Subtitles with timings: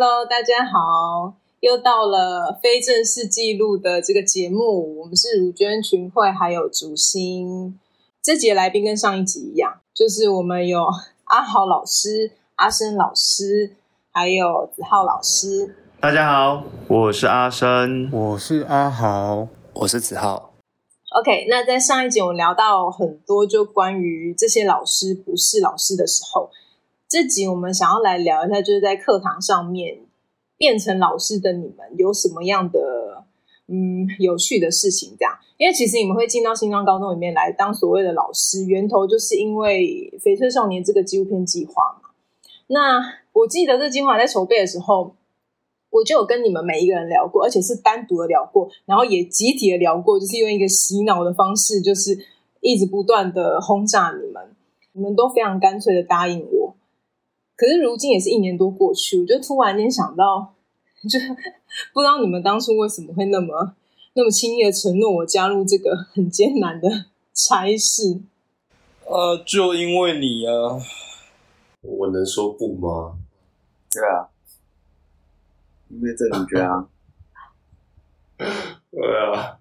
[0.00, 7.76] Hello，大家好，又到了非正式记录的这个节目，我们是乳娟群会还有竹心。
[8.22, 10.86] 这节来宾跟上一集一样，就是我们有
[11.26, 13.74] 阿豪老师、阿生老师，
[14.12, 15.74] 还有子浩老师。
[15.98, 20.54] 大家好，我是阿生，我是阿豪，我是子浩。
[21.18, 26.50] OK，那在上一集我们聊到很多，就关于这些老师不是老师的时候，
[27.08, 30.00] 这集我们想要来聊一下，就是在课堂上面
[30.58, 33.24] 变成老师的你们有什么样的
[33.66, 35.16] 嗯有趣的事情？
[35.18, 42.10] 这样，因为其实你们会进到新庄高中里面来当所谓的老师，源头就是因为《翡翠少年》这个纪录片计划嘛。
[42.66, 43.00] 那
[43.32, 45.14] 我记得这计划在筹备的时候。
[45.90, 52.14] 我就有跟你们每一个人聊过，而且是单独的聊过，然后也集体的聊过，就是用一个洗脑的方式，就是
[52.60, 54.54] 一直不断的轰炸你们，
[54.92, 56.76] 你们都非常干脆的答应我。
[57.58, 60.54] 可是如今也是一年多过去，我就突然间想到，
[61.10, 61.18] 就
[61.92, 63.74] 不知道你们当初为什么会那么
[64.14, 66.88] 那么轻易的承诺我加入这个很艰难的
[67.34, 68.20] 差事。
[69.06, 70.78] 呃，就因为你啊，
[71.82, 73.18] 我能说不吗？
[73.90, 74.28] 对啊。
[75.90, 76.86] 因为这主角啊，
[78.36, 78.46] 对
[79.32, 79.58] 啊，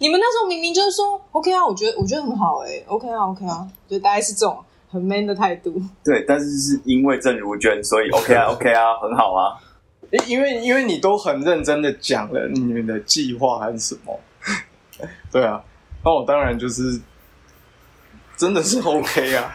[0.00, 5.82] 你们那时候明明就是说 OK 啊，我觉得我觉得很好哎、欸、，OK 啊 OK 啊，就大概是这种很 man 的态度。
[6.04, 9.58] 对，但是是因为郑如娟，所以 OK 啊 OK 啊，很好啊。
[10.12, 14.20] 因因为因为你都很认真的讲了你们的计划还是什么，
[15.32, 15.60] 对啊，
[16.04, 17.00] 那我当然就是
[18.36, 19.52] 真的是 OK 啊，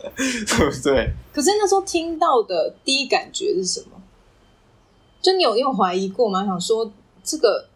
[0.16, 1.10] 对不对？
[1.34, 4.00] 可是那时候听到的第一感觉是什么？
[5.20, 6.44] 就你有你有怀疑过吗？
[6.46, 6.90] 想说
[7.22, 7.68] 这个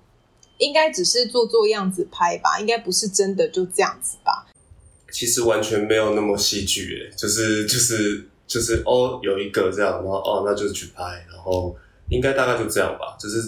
[0.59, 4.47] 应该只是做做样子拍吧，应该不是真的就这样子吧？
[5.11, 11.77] 其实完全没有那么戏剧诶，就是就是就是哦，有一个这样，然后哦，那就去拍，然后
[12.09, 13.39] 应该大概就这样吧，就是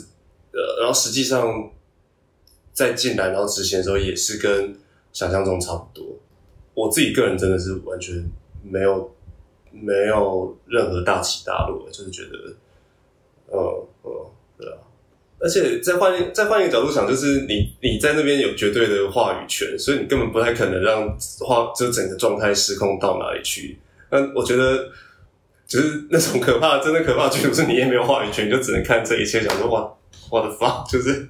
[0.52, 1.70] 呃，然后实际上
[2.72, 4.76] 在进来然后执行的时候，也是跟
[5.12, 6.18] 想象中差不多。
[6.74, 8.28] 我自己个人真的是完全
[8.62, 9.14] 没有
[9.70, 12.54] 没有任何大起大落，就是觉得。
[13.48, 14.78] 呃呃，对啊，
[15.42, 21.02] 而且再换再换一个角度想，就是你你在那边有绝对的话语权，所以你根本不太可能让
[21.40, 23.76] 话就整个状态失控到哪里去。
[24.10, 24.88] 那我觉得，
[25.66, 29.92] 就是那种可怕、真的可怕的剧组，是你也没有话语权，你就只能看这一切，想说哇，
[30.30, 31.26] 我的发就是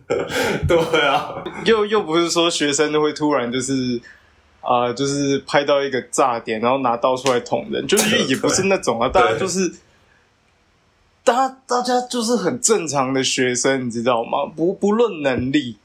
[0.69, 3.99] 对啊，又又不是说学生都会突然就是
[4.61, 9.73] 啊、呃，就是拍到一个炸点，然后拿刀出来捅人，就是也不是那种啊，大家就是。
[11.25, 14.45] 大家大家就是很正常的学生，你知道吗？
[14.45, 15.77] 不不论能力，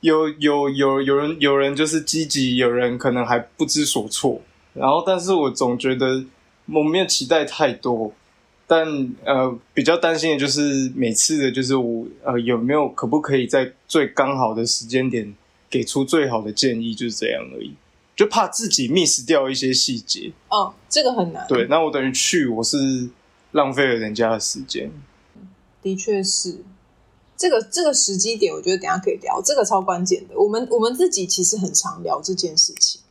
[0.00, 4.42] 有有有有人有人就是积极，有人可能还不知所措。
[4.74, 6.22] 然后，但是我总觉得
[6.66, 8.12] 我没有期待太多，
[8.66, 8.86] 但
[9.24, 15.34] 呃，比较担心的就是每次的，就是我呃有没有可不可以在最刚好的时间点
[15.70, 17.72] 给出最好的建议，就是这样而已。
[18.14, 20.30] 就怕自己 miss 掉一些细节。
[20.50, 21.46] 哦，这个很难。
[21.48, 23.08] 对，那我等于去，我是。
[23.52, 24.90] 浪费了人家的时间，
[25.82, 26.64] 的确是。
[27.38, 30.34] 这个这个时机点，我觉得等下可以聊，这个超关键的。
[30.38, 33.02] 我们我们自己其实很常聊这件事情，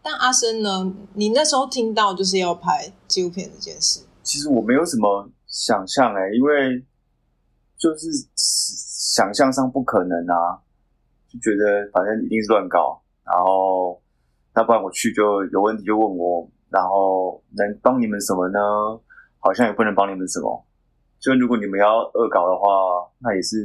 [0.00, 6.84] 但阿生呢，你那时候听到就是要拍纪录片这件事，其实我没有什么想象哎、欸，因为
[7.76, 10.62] 就是想象上不可能啊，
[11.28, 14.00] 就觉得反正一定是乱搞，然后
[14.54, 18.58] 那不然我去就有问题就问我，然后能帮你们什么呢？
[19.44, 20.64] 好像也不能帮你们什么，
[21.18, 23.58] 就如果你们要恶搞的话，那也是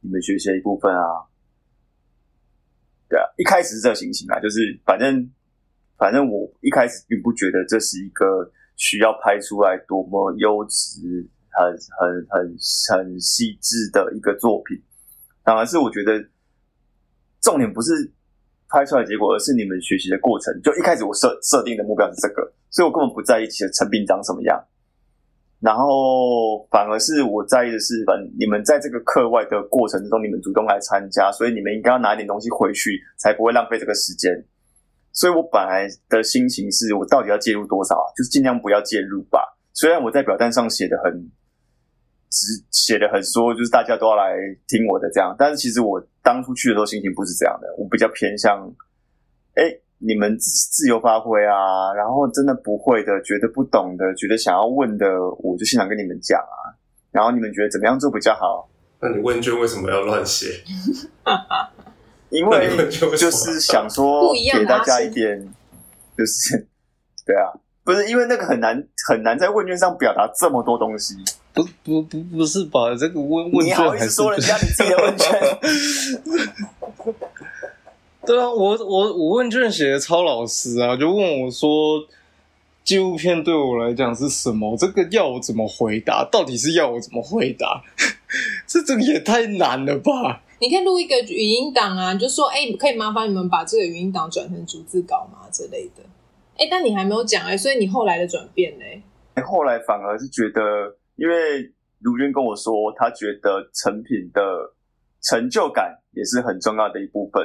[0.00, 1.24] 你们学习的一部分啊。
[3.08, 5.30] 对啊，一开始是这个心情啊，就是反正
[5.96, 12.56] 反正我一开始并不觉得这是一个需要拍出来多么优质、很很很
[12.98, 14.76] 很细致的一个作品，
[15.44, 16.20] 反而是我觉得
[17.40, 18.12] 重点不是
[18.68, 20.52] 拍出来的结果，而是你们学习的过程。
[20.62, 24.64] 就一开始我设设定的目标是这个，所以我根本不在意其实成品长什么样。
[25.60, 34.32] 然后反而是我在意的是，反你们在这个课外的过程之中，你们主动来参加，所以你们应该要拿一点东西回去，才不会浪费这个时间。
[35.12, 38.08] 所以我本来的心情是我到底要介入多少啊？
[38.16, 39.54] 就是尽量不要介入吧。
[39.74, 41.12] 虽然我在表单上写的很
[42.30, 44.32] 直，写的很说，就是大家都要来
[44.66, 48.66] 听我的这样，但是其实我当初去的时候心情不是这样的，我比较偏向，
[49.56, 49.80] 哎。
[50.02, 55.06] 你们自自由发挥啊，然后真的不会的，觉得不懂的，觉得想要问的，
[55.38, 56.74] 我就现场跟你们讲啊。
[57.12, 58.68] 然后你们觉得怎么样做比较好？
[59.00, 60.62] 那你问卷为什么要乱写？
[62.30, 65.52] 因为就是想说给大家一点，
[66.16, 66.66] 就是
[67.26, 67.50] 对啊，
[67.82, 71.16] 不不是因为那个很难很难在问卷上表达这么多东西。
[71.52, 72.94] 不不不不是吧？
[72.96, 75.40] 这个问问你卷还是好意思说人家你自己的问卷？
[78.26, 82.04] 对啊，我我我问卷写的超老实啊，就问我说，
[82.84, 84.76] 纪录片对我来讲是什么？
[84.76, 86.28] 这个要我怎么回答？
[86.30, 87.82] 到底是要我怎么回答？
[88.66, 90.42] 这这个也太难了吧！
[90.60, 96.02] 你可以录一个语音档啊，就说哎、可以麻烦你们把这个语音档转成逐字稿吗之类的。
[96.58, 99.42] 哎、但你还没有讲哎、所以你后来的转变呢？
[99.42, 100.60] 后来反而是觉得，
[101.16, 101.62] 因为
[102.00, 104.42] 卢娟跟我说，他觉得成品的
[105.22, 107.42] 成就感也是很重要的一部分，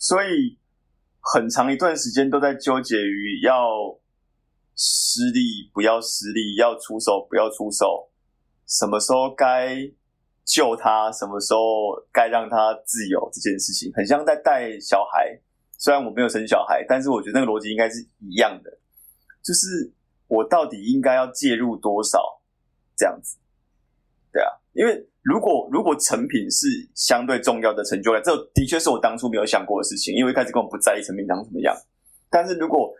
[0.00, 0.58] 所以
[1.20, 3.54] 很长一段时间都在纠结于要
[4.74, 8.10] 失利不要失利，要出手不要出手，
[8.66, 9.76] 什么时候该
[10.42, 11.60] 救他，什么时候
[12.10, 15.38] 该让他自由这件事情，很像在带小孩。
[15.76, 18.70] 虽然我没有生小孩，但是我觉得那个逻辑应该是一样的，
[19.42, 19.92] 就是
[20.28, 22.42] 我到底应该要介入多少
[22.96, 23.36] 这样子，
[24.32, 31.76] 对啊，因为如果如果成品是相对重要的成就感，这的确是我当初没有想过的事情，因为一开始根本不在意成品长什么样。
[32.30, 32.92] 但是如果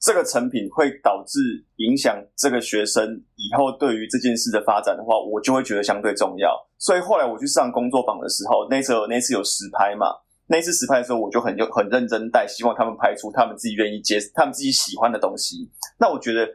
[0.00, 1.38] 这个成品会导致
[1.76, 6.50] 影响这个学生以后对于这件事的发展的话，我就会觉得相对重要。
[6.78, 10.06] 所以后来我去上工作坊的时候，那次有那次有实拍嘛，
[10.48, 15.70] 那次实拍的时候，我就很就很认真带，希望他们拍出他们自己愿意接、他们自己喜欢的东西。
[16.00, 16.48] 那我觉得，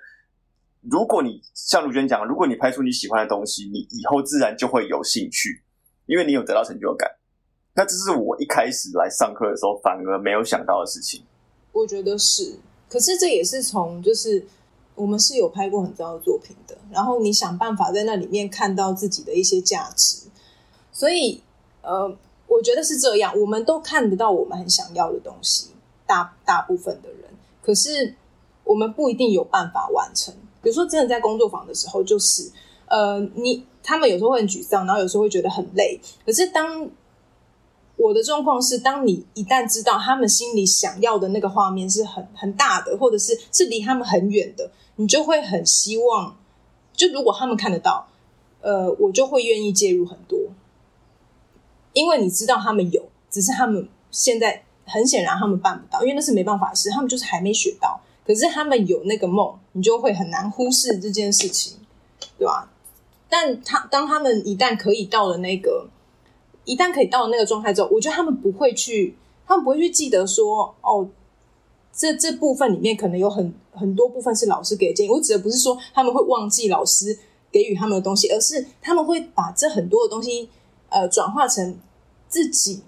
[0.90, 5.62] 如果你像卢娟讲，如果你拍出你喜欢的东西，你以后自然就会有兴趣，
[6.06, 7.10] 因为你有得到成就感。
[7.76, 11.24] 那这是我一开始来上课的时候反而没有想到的事情。
[11.74, 12.58] 我觉得是，
[12.90, 14.46] 可是这也是从就是
[14.96, 20.28] 我们是有拍过很糟的作品的，然后你想办法在那里面看到自己的一些价值，
[20.92, 21.44] 所以
[21.82, 22.18] 呃，
[22.48, 25.72] 我觉得是这样，我们都看得到我们很想要的东西，
[26.08, 27.30] 大大部分的人，
[27.62, 28.16] 可是
[28.64, 30.34] 我们不一定有办法完成。
[30.62, 32.52] 比如说，真的在工作坊的时候，就是
[32.88, 36.90] 呃，你他们有时候会很沮丧，然后有时候会觉得很累，可是当
[37.96, 46.36] 我的状况是，当你一旦知道他们心里想要的那个画面是很很大的，或者是是离他们很远的，你就会很希望，
[46.94, 48.08] 就如果他们看得到，
[48.62, 50.40] 呃，我就会愿意介入很多，
[51.94, 58.00] 因为你知道他们有，只是他们现在很显然他们办不到，因为那是没办法的事，他们就是还没学到。
[58.28, 61.78] 可是他们有那个梦，你就会很难忽视这件事情，
[62.38, 62.70] 对吧？
[63.30, 65.88] 但他当他们一旦可以到了那个。
[66.70, 69.16] 一旦可以到了那个状态之后，我觉得他们不会去，
[69.48, 71.08] 他们不会去记得说，哦，
[71.94, 75.10] 这这部分里面可能有很很多部分是老师给的建议。
[75.10, 77.18] 我指的不是说他们会忘记老师
[77.50, 80.50] 给予他们的东西，而是他们会把这很多的东西，
[80.90, 81.80] 呃，转化成
[82.28, 82.82] 自己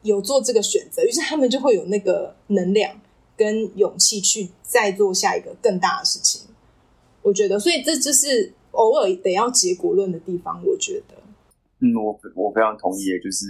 [0.00, 2.98] 有做这个选择，于是他们就会有那个能量
[3.42, 6.42] 跟勇气去再做下一个更大的事情。
[7.22, 10.62] 我觉得，所以这就是偶尔得要结果论的地方。
[10.64, 11.16] 我觉得。
[11.80, 13.46] 嗯，我我非常同意，就是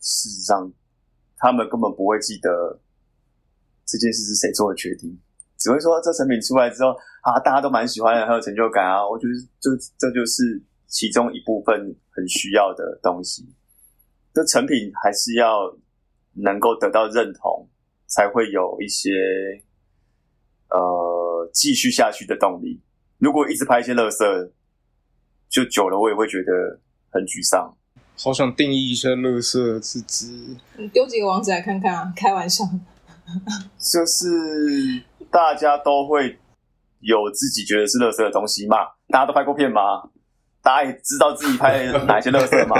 [0.00, 0.70] 事实上，
[1.38, 2.78] 他们根本不会记得
[3.86, 5.18] 这件事是谁做的决定，
[5.58, 6.90] 只会说这成品出来之后
[7.22, 9.08] 啊，大家都蛮喜欢的，很有成就感啊。
[9.08, 13.48] 我觉得这这就是其中一部分很需要的东西。
[14.34, 15.74] 这成品还是要
[16.34, 17.66] 能够得到认同，
[18.14, 19.10] 才会有一些
[20.70, 22.80] 呃继续下去的动力。
[23.18, 24.50] 如果一直拍一些垃圾，
[25.48, 26.80] 就久了，我也会觉得。
[27.14, 27.72] 很沮丧，
[28.18, 30.26] 好想定义一下“乐色”是指
[30.76, 32.12] 你丢几个网址来看看啊！
[32.16, 32.64] 开玩笑，
[33.78, 34.26] 就是
[35.30, 36.36] 大家都会
[36.98, 38.78] 有自己觉得是乐色的东西嘛。
[39.06, 40.10] 大家都拍过片吗？
[40.60, 42.74] 大家也知道自己拍 哪些乐色吗？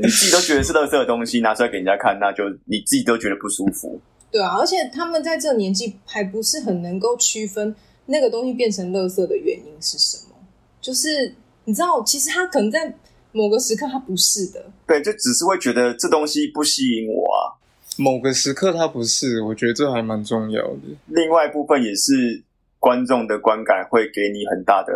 [0.00, 4.00] 你自己都觉得是乐色的东西拿出来给人家看，那就你自己都觉得不舒服。
[4.32, 7.72] 对啊，而且他们在这个年纪还不是很能够区分
[8.06, 10.34] 那个东西变成垃圾的原因是什么。
[10.80, 11.32] 就是
[11.66, 12.92] 你知道，其实他可能在。
[13.34, 17.56] 某个时刻，他不是的，对，就只是会觉得这东西不吸引我啊。
[17.96, 20.80] 某个时刻，他不是，我觉得这还蛮重要的。
[21.06, 22.42] 另外一部分也是
[22.78, 24.92] 观众的观感会给你很大的、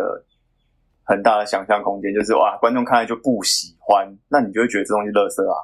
[1.03, 5.57] 很大的想象空间，就是哇，观众看来就不喜欢，那你就会觉得这东西垃圾啊，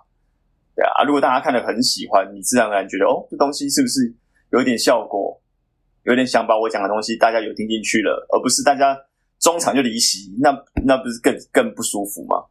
[0.76, 1.04] 对啊。
[1.06, 4.14] 如果大家看了很喜欢，你自然而然觉得哦，这东西是不是
[4.52, 5.40] 有点效果，
[6.04, 8.98] 有点想把我讲的东西大家有听进去了，而不是大家
[9.40, 10.50] 中场就离席，那
[10.86, 12.46] 那不是更更不舒服吗？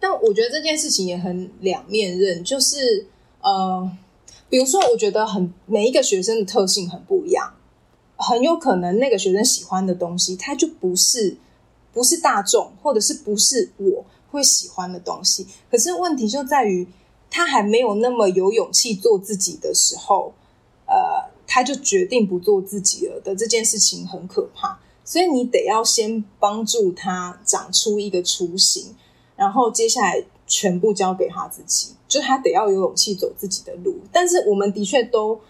[0.00, 3.06] 但我觉得这件事情也很两面刃，就是
[3.40, 3.90] 呃，
[4.50, 7.54] 比如说，我觉得很每一个学生的特性很不一样，
[8.16, 11.36] 很有可能那个学生喜欢的东西，他就不是
[11.92, 15.46] 不是大众，或者是不是我会喜欢的东西。
[15.70, 16.86] 可是问题就在于，
[17.36, 20.32] 他还没有那么有勇气做自己的时候，
[20.86, 24.78] 呃，他就决定不做自己了的这件事情很可怕。
[25.04, 28.94] 所以你得要先帮助他长出一个雏形，
[29.34, 33.96] 然后接下来全部交给他自己，就他得要有勇气走自己的路。
[34.12, 35.40] 但是我们的确都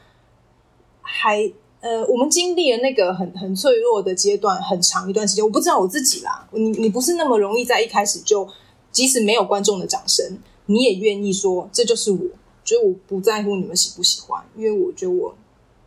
[1.02, 5.44] 还呃，我们经历了那个很很脆弱的阶段，很长一段时间。
[5.44, 8.48] 我不知道我自己啦，你你不是那么容易在一开始就，
[8.90, 12.18] 即使没有观众的掌声，你也愿意说这就是我，
[12.64, 15.36] 觉得我不在乎你们喜不喜欢，因为我觉得我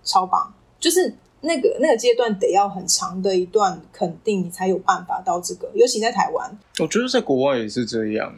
[0.03, 1.15] 超棒，就是。
[1.41, 5.69] 那个那个阶段得要很长的一段肯定，你才有办法到这个。
[5.75, 8.36] 尤其在台湾，我觉得在国外也是这样。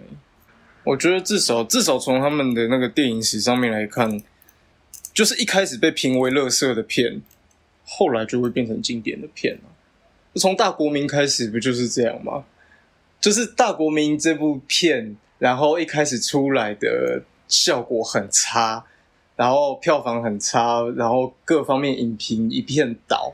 [0.84, 4.22] 我觉得至少至少从他们的那个电影史上面来看，
[5.13, 7.22] 就是一开始被评为垃圾的片，
[7.86, 9.62] 后来就会变成经典的片了。
[10.36, 12.43] 从大国民开始不就是这样吗？
[13.22, 18.86] 就是大国民这部片，然后一开始出来的效果很差。
[19.36, 23.34] 然后票房很差，然后各方面影评一片倒，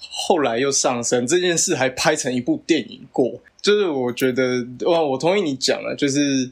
[0.00, 3.40] 后来又上升，这件事还拍成一部电影过。
[3.62, 6.50] 就是我觉得，哇，我同意你讲了，就是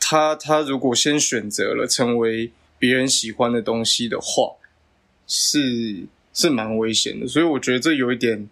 [0.00, 4.54] 他他如果先选择了成为别人喜欢的东西的话，
[5.26, 7.28] 是是蛮危险的。
[7.28, 8.48] 所以我觉得这有一点，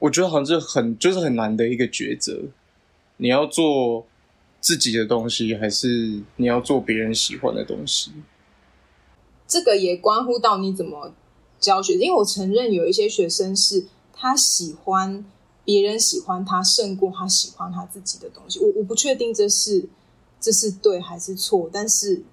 [0.00, 2.40] 我觉得好像是很就是很难的一个抉择，
[3.18, 4.04] 你要做。
[4.66, 8.10] 自己的东西，还是你要做别人喜欢的东西？
[9.46, 11.12] 这个也关乎到你怎么
[11.60, 11.92] 教学。
[11.92, 15.24] 因为我承认有一些学生是他喜欢
[15.64, 18.58] 别人喜欢他胜过他喜欢他自己的东西。
[18.58, 19.88] 我我不确定这是
[20.40, 22.24] 这是对还是错，但是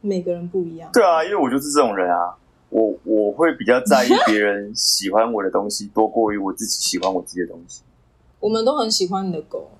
[0.00, 0.90] 每个人不一样。
[0.92, 2.34] 对啊，因为我就是这种人啊，
[2.70, 7.82] 我我会比较在意别人喜欢我的东西，多过于我自己喜欢我自己的东西。
[8.40, 9.70] 我们都很喜欢你的狗。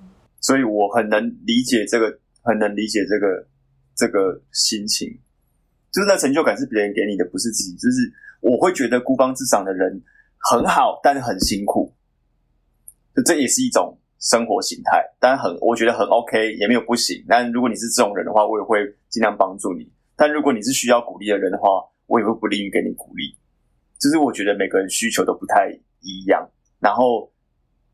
[0.40, 3.46] 所以我很能理解这个，很能理解这个
[3.96, 5.08] 这个心情，
[5.92, 7.74] 就是那成就感是别人给你的，不是自己。
[7.74, 7.96] 就是
[8.40, 10.00] 我会觉得孤芳自赏的人
[10.38, 11.92] 很好，但是很辛苦，
[13.16, 15.04] 就这也是一种生活形态。
[15.18, 17.24] 但很，我觉得很 OK，也没有不行。
[17.28, 18.78] 但如果你是这种人的话，我也会
[19.08, 19.90] 尽量帮助你。
[20.16, 21.68] 但如果你是需要鼓励的人的话，
[22.06, 23.36] 我也会不吝于给你鼓励。
[23.98, 25.68] 就是我觉得每个人需求都不太
[26.00, 27.28] 一样，然后。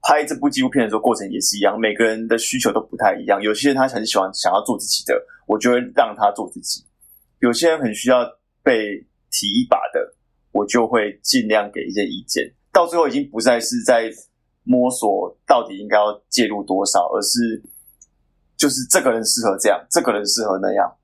[0.06, 3.40] 拍这部纪录片的时候，过程也是一样，每个人的需求都不太一样。
[3.40, 6.84] 有些人他很喜欢想要做自己的，我就会让他做自己；
[7.40, 8.23] 有些人很需要
[8.62, 10.14] 被提一把的，
[10.52, 12.44] 我就会尽量给一些意见。
[12.70, 14.11] 到最后，已经不再是在
[14.62, 17.62] 摸索到底应该要介入多少，而是
[18.58, 20.94] 就是这个人适合这样，这个人适合那样。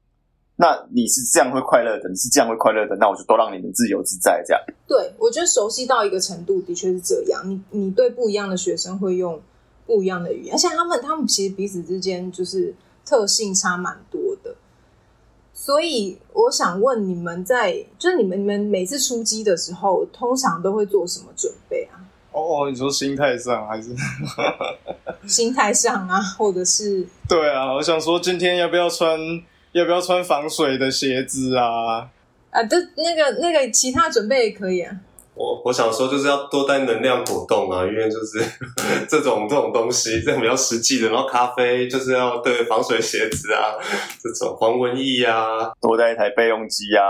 [0.61, 4.63] 那你是这样会快乐的，你是这样会快乐的，那我就都让你们自由自在这样。
[4.87, 7.41] 对，我觉得熟悉到一个程度，的确是这样。
[7.49, 9.41] 你你对不一样的学生会用
[9.87, 12.75] 不一样的语言，而且他们他们其实彼此之间就是
[13.07, 14.55] 特性差蛮多的。
[15.55, 22.05] 所以我想问你们，在就是你们你们每次出击的时候，通常都会做什么准备啊？
[22.33, 23.97] 哦，你说心态上还是
[25.27, 27.73] 心态上啊，或者是 对啊？
[27.73, 29.19] 我想说，今天要不要穿？
[29.73, 32.11] 要不要穿防水的鞋子啊？
[32.51, 34.93] 啊，这那个那个其他准备也可以啊。
[35.35, 38.45] 我我想说就是要多带能量果冻啊，因为就是
[39.09, 41.09] 这种这种东西，这种比较实际的。
[41.09, 43.79] 然后咖啡就是要对防水鞋子啊，
[44.21, 47.05] 这种黄纹翼啊，多带一台备用机啊。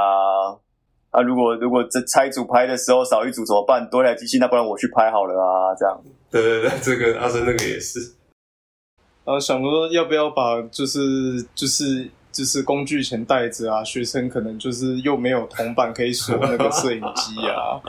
[1.10, 3.88] 啊，如果如果这拆组拍的时候少一组怎么办？
[3.90, 6.00] 多台机器，那不然我去拍好了啊，这样。
[6.30, 7.98] 对对对，这个阿生那个也是。
[9.24, 11.00] 啊，想说要不要把就是
[11.54, 12.10] 就是。
[12.32, 17.80] 就是工具钱袋子啊，学生可能就是又没有铜板可以锁那个摄影机啊。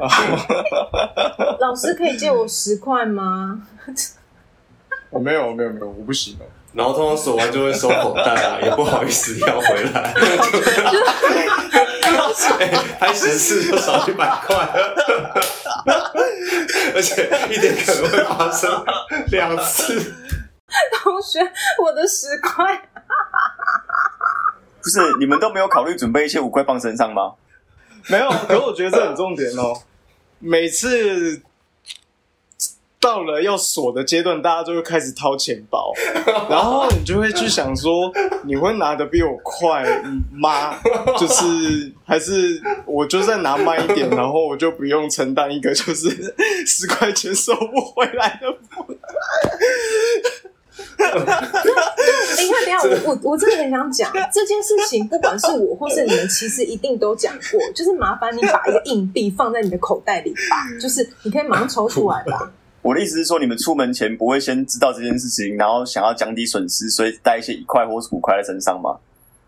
[1.60, 3.62] 老师可以借我十块吗？
[5.10, 6.46] 我 没有，没有，没有，我不行哦。
[6.74, 10.14] 然后通常锁完就会收口袋啊，也不好意思要回来。
[12.98, 14.56] 拍十次就少一百块，
[16.94, 18.84] 而且一点可能会发生
[19.30, 20.14] 两次。
[21.02, 21.40] 同学，
[21.82, 22.88] 我的十块。
[24.82, 27.32] 不是你们都没有考虑准备一些五块放身上吗？
[28.08, 29.74] 没有，可我觉得这很重点哦。
[30.38, 31.42] 每次
[33.00, 35.92] 到了要锁的阶段，大家就会开始掏钱包，
[36.48, 38.10] 然后你就会去想说，
[38.44, 39.84] 你会拿的比我快
[40.32, 40.78] 吗？
[41.18, 46.34] 就是还是我就再拿慢一点，然后我就不用承担一个就是
[46.66, 48.56] 十块钱收不回来的
[50.98, 62.52] 等一下，等一下，我我我真的很想讲这件事情，不管是我或是你们，其实一定都讲过，就是麻烦你把一个硬币放在你的口袋里吧，就是你可以马上抽出来吧。
[62.82, 68.98] 我的意思是说，你们出门前不会先知道这件事情，然后想要降低损失，所以带一些一块或是五块在身上吗？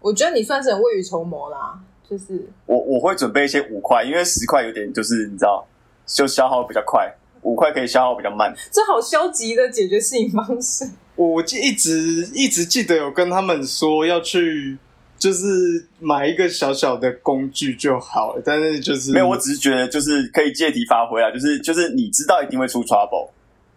[0.01, 1.79] 我觉得你算是很未雨绸缪啦，
[2.09, 5.67] 就是我我会准备一些五块，因为十块有点就是你知道，
[6.07, 8.55] 就消耗比较快，五块可以消耗比较慢。
[8.71, 10.85] 这好消极的解决事情方式。
[11.29, 11.91] 我记一直
[12.35, 14.79] 一直记得有跟他们说要去，
[15.19, 23.29] 就是买一个小小的工具就好了，但是就是没有，我只是觉得就是可以借题发挥啊，就是就是你知道一定会出 trouble，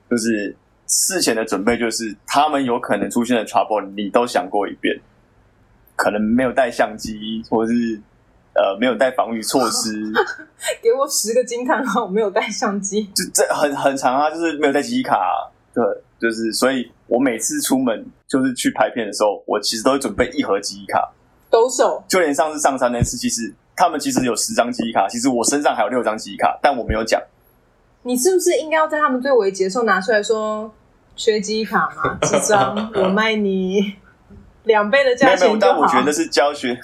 [0.09, 0.55] 就是
[0.87, 4.97] 事前的准备，就是他们有可能出现的 trouble，你都想过一遍，
[5.97, 7.99] 可能没有带相机，或者是
[8.53, 10.13] 呃没有带防御措施，
[10.81, 13.03] 给我十个惊叹号，我没有带相机。
[13.13, 15.19] 就这很很长啊，就是没有带记忆卡、
[15.73, 15.83] 对，
[16.23, 21.11] 就是所以我每次出门就是去拍片的时候，我其实都会准备一盒记忆卡，
[21.49, 27.21] 抖手，就连上次上山那次，其实他们其实有十张记忆卡，其实我身上还有六张记忆卡，但我没有讲。
[28.03, 30.73] 你是不是应该要在他们最危急的时候拿出来说
[31.17, 32.17] 缺记忆卡吗？
[32.21, 33.93] 几张 我卖你
[34.63, 35.73] 两倍的价没有没有，钱就好。
[35.73, 36.79] 但我觉得是教学，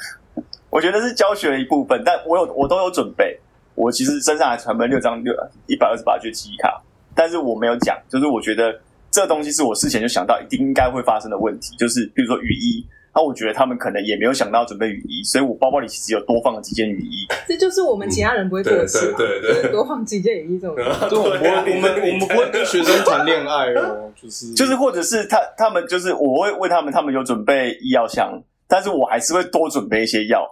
[0.70, 3.40] 我觉得是教学的一部分，但我有我都有准备。
[3.76, 5.34] 我其实身上还存了六张六
[5.66, 6.82] 一百二十八 G 记忆卡，
[7.16, 8.78] 但是我没有讲，就是我觉得
[9.12, 17.28] 这东西是我事前就想到一定应该会发生的问题，就是比如说雨衣，那我觉得他们可能也没有想到准备雨衣，所以我包包里其实有多放了几件雨衣。
[17.48, 19.18] 这就是我们其他人不会做的事嘛。
[19.18, 20.76] 对对对对多放几件雨衣这种。
[20.76, 30.46] 对，我们我们我们不会跟学生谈恋爱哦，就是就是或者是他他们就是我会问他们，他们有准备医药箱，但是我还是会多准备一些药。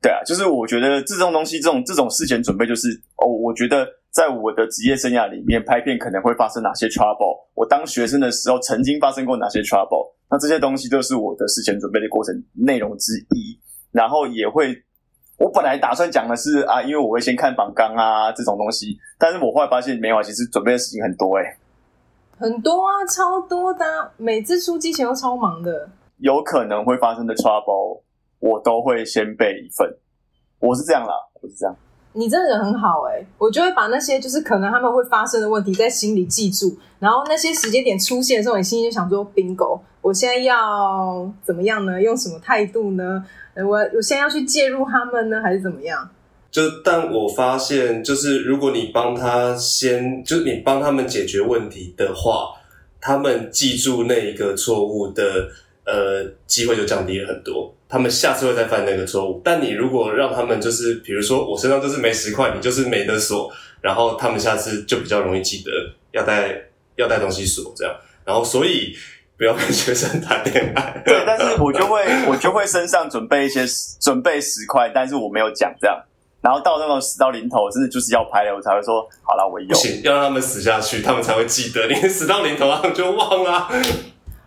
[0.00, 3.84] 对啊，就是我觉得这种东西，这种这种事前准备，就是哦，我觉得
[4.18, 13.56] 在我的职业生涯里面，拍片可能会发生哪些 trouble，我当学生的时候曾经发生过哪些 trouble，那这些东西都是我的事前准备的过程内容之一。
[13.92, 14.74] 然后也会，
[15.38, 21.44] 我本来打算讲的是啊，因为我会先看访纲啊这种东西，但是我后来发现没有啊，其实准备的事情很多诶、
[22.40, 25.88] 很多啊，超多的啊、每次出机前都超忙的。
[26.16, 28.02] 有可能会发生的 trouble，
[28.40, 29.88] 我都会先备一份。
[30.58, 31.76] 我是这样啦，我是这样。
[32.18, 42.02] 你真的人很好哎、我就会把那些就是可能他们会发生的问题在心里记住，然后那些时间点出现的时候，你心里就想说：bingo，我现在要怎么样呢？
[42.02, 43.24] 用什么态度呢？
[43.54, 46.10] 我我现在要去介入他们呢，还是怎么样？
[46.50, 52.48] 就但我发现，就是如果你帮他先，就是你帮他们解决问题的话，
[53.00, 55.48] 他们记住那一个错误的
[55.84, 57.72] 呃机会就降低了很多。
[57.88, 59.40] 他们下次会再犯那个错误。
[59.44, 65.70] 但你如果让他们就是，比如说我身上就是没十块，你就是没得锁，然后他们下次就比较容易记得
[66.12, 66.54] 要带
[66.96, 67.94] 要带东西锁这样。
[68.24, 68.94] 然后所以
[69.36, 71.02] 不要跟学生谈恋爱。
[71.04, 73.64] 对，但是我就会 我就会身上准备一些
[74.00, 75.98] 准备十块，但是我没有讲这样。
[76.40, 79.66] 然后到那种死到临头，真的就是要拍了，我才会说好了，我有。
[79.66, 81.88] 不行，要让他们死下去，他们才会记得。
[81.88, 83.68] 你死到临头，他们就忘了。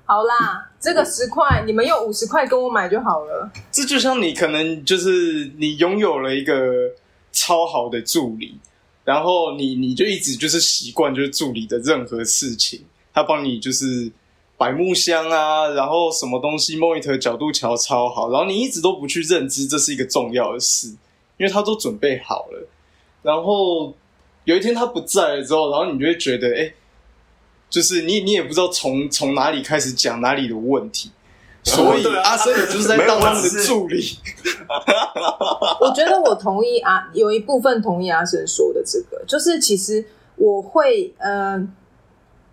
[0.06, 3.52] 好啦，这个十块你们用五十块跟我买就好了。
[3.72, 6.89] 这就像你可能就是你拥有了一个
[7.32, 8.58] 超好的助理，
[9.06, 12.82] 然后你你就一直就是习惯就是助理的任何事情，
[13.13, 14.12] 他帮你就是
[14.58, 20.88] 摆木箱啊，然后什么东西 monitor 角度调超好，然后你一直都不去认知这是一个重要的事，
[21.38, 22.67] 因为他都准备好了，
[23.22, 23.94] 然后
[24.46, 26.74] 有一天他不在了之后，然后你就会觉得哎。
[27.71, 31.10] 就是你，你也不知道从从哪里开始讲哪里的问题，
[31.63, 34.03] 所以阿生也就是在当他们的助理。
[35.79, 40.03] 我觉得我同意啊，有一部分同意阿生说的这个，就是其实
[40.36, 41.65] 我会，呃，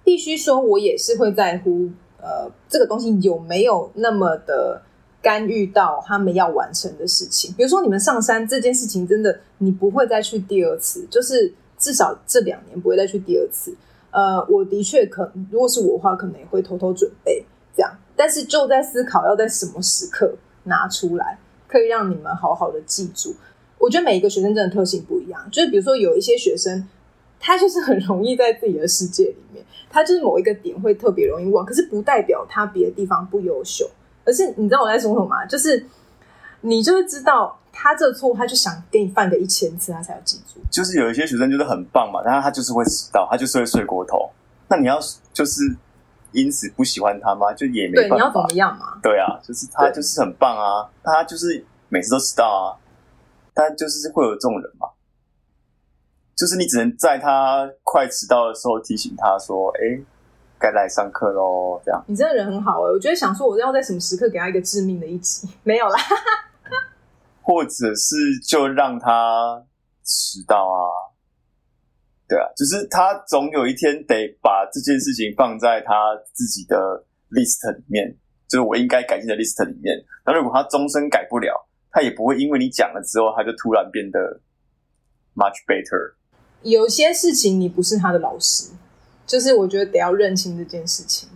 [0.05, 1.91] 必须说，我也是会在乎，
[2.23, 4.81] 呃，这个东西有没有那么的
[5.21, 7.53] 干预到他们要完成的事情。
[7.57, 13.75] 比如说，你们上山这件事情，真的你不会再去第二次，就是至少这两年不会再去第二次。
[14.11, 17.45] 呃，我的确可，如果是我的话，可能也会偷偷准备
[17.77, 21.39] 这样，但是就在思考要在什么时刻拿出来。
[21.71, 23.37] 可以让你们好好的记住。
[23.77, 26.89] 我觉得每一个学生真的特性不一样，就是比如说有一些学生，
[27.39, 33.87] 他就是很容易在自己的世界里面，他就是某一个点会特别容易忘，可是不代表他别的地方不优秀，
[34.25, 35.45] 而是你知道我在说什么吗？
[35.45, 35.85] 就是
[36.63, 40.61] 你就是知道他这错，他就想给你犯个一千次，他才要记住。
[40.69, 44.29] 就是有一些学生就是很棒嘛，但是他就是会迟到，他就是会睡过头。
[44.69, 44.99] 那你要
[45.33, 45.63] 就是
[46.33, 47.53] 因此不喜欢他吗？
[47.55, 48.17] 就也没对，办法。
[48.17, 48.99] 你要怎么样嘛？
[49.01, 52.75] 对啊，就是他就是很棒啊，他就是每次都迟到啊，
[53.55, 54.89] 他就是会有这种人嘛，
[56.35, 60.03] 就是你只能在他快迟到的时候提醒他说：“哎，
[60.59, 65.97] 该来上课喽。”这样你真的人很好哎、我觉得想说我要在什么时刻给他一个致命的一击，没有啦。
[67.49, 69.65] 或者是就让他
[70.05, 71.17] 迟到啊，
[72.29, 76.77] 对啊，就是他总有一天得把这件事情放在他自己的
[77.31, 78.15] list 里面，
[78.47, 79.97] 就是我应该改进的 list 里面。
[80.27, 84.41] 那如果他终身改不了，他他也不会因为你讲了之后，他就突然变得
[85.35, 86.15] much better。
[86.63, 88.71] 有些事情你不是他的老师，
[89.27, 91.29] 就是我觉得得要认清这件事情。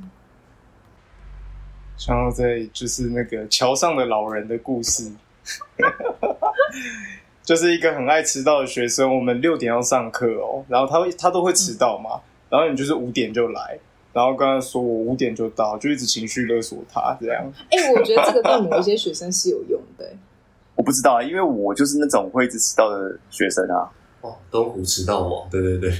[1.97, 5.11] 想要在就是那个桥上的老人的故事，
[7.43, 9.15] 就是一个很爱迟到的学生。
[9.15, 13.79] 我们六点要上课哦，然后他会他都会迟到嘛，然后你就是五点就来，
[14.13, 17.53] 然后跟他说我五点就到，就一直情绪勒索他这样。
[17.71, 20.09] 哎、我觉得这个对某一些学生是有用的、
[20.77, 23.91] 我不知道啊，因为我就是那种会一直迟到的学生啊。
[24.21, 25.93] 哦，东湖迟到王，对对对，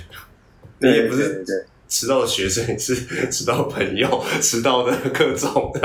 [0.79, 1.45] 你也不是
[1.89, 2.95] 迟到的学生，你是
[3.29, 5.81] 迟到朋友，迟到的各种的，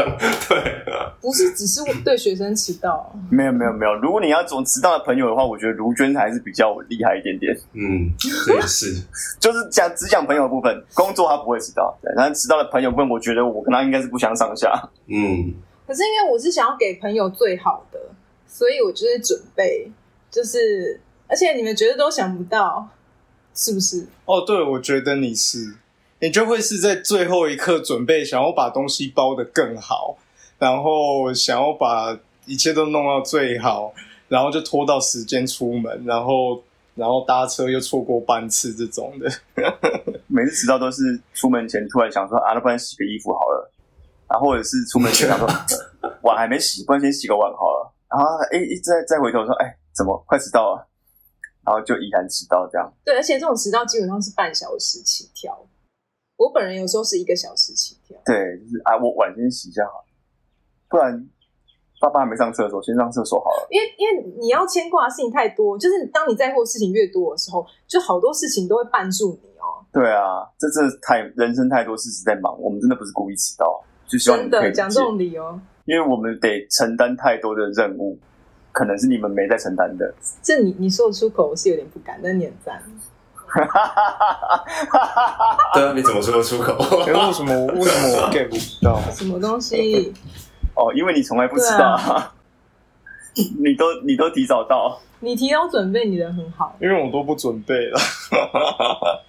[0.47, 0.57] 对
[0.93, 3.13] 啊，不是只是我对学生迟到。
[3.29, 3.93] 没有没有没有。
[3.95, 7.53] 如果你要总迟到的朋友的话，我觉得卢娟还是比较厉害一点点。
[7.73, 8.09] 嗯，
[8.45, 8.93] 这也是，
[9.37, 14.71] 就是讲只讲朋友的部分，工作他不会迟到，对，但是迟到的朋友部分，我觉得我跟他应该是不相上下。
[15.07, 15.53] 嗯，
[15.85, 17.99] 可是因为我是想要给朋友最好的，
[18.47, 19.91] 所以我就是准备，
[20.31, 22.87] 就是而且你们觉得都想不到，
[23.53, 24.07] 是不是？
[24.23, 25.75] 哦，对，我觉得你是，
[26.21, 30.17] 你就会是在最后一刻准备，想要把东西包的更好，
[30.59, 33.93] 然后想要把一切都弄到最好，
[34.27, 36.61] 然后就拖到时间出门，然后
[36.95, 39.29] 然后搭车又错过班次这种的。
[40.27, 43.71] 每次迟到都是出门前突然想说啊，那不然洗个衣服好了，
[44.27, 45.47] 然后或者是出门前想说
[46.21, 50.87] 碗还没洗，不然先洗个碗好了，然后哎一再再回头说哎怎么快迟到了，
[51.65, 52.91] 然后就依然迟到这样。
[53.05, 55.57] 对，而且这种迟到基本上是半小时起跳。
[56.37, 58.17] 我本人有时候是一个小时起跳。
[58.25, 60.06] 对，就是啊我晚先洗一下好了，
[60.89, 61.27] 不然
[61.99, 63.67] 爸爸还没上厕所，先上厕所好了。
[63.69, 69.83] 因为因为你要牵挂的事情太多，就是当你在乎的事情越多的时候，就好多事情都会绊住你哦。
[69.91, 78.17] 对啊，这这太人生太多事实在忙，我们真的不是故意迟到，就希望真的讲这种理由，因为我们得承担太多的任务，
[78.71, 80.13] 可能是你们没在承担的。
[80.43, 82.79] 这你你说得出口，我是有点不敢，但你很赞。
[85.73, 86.73] 对啊，你怎么说得出口？
[87.07, 89.01] 哎，为什么为什么我 get 不到？
[89.11, 90.13] 什么东西？
[90.77, 92.35] 哦，因为你从来不迟到，啊、
[93.35, 95.01] 你都你都提早到。
[95.19, 96.75] 你提早准备，你人很好。
[96.79, 97.99] 因为我都不准备了。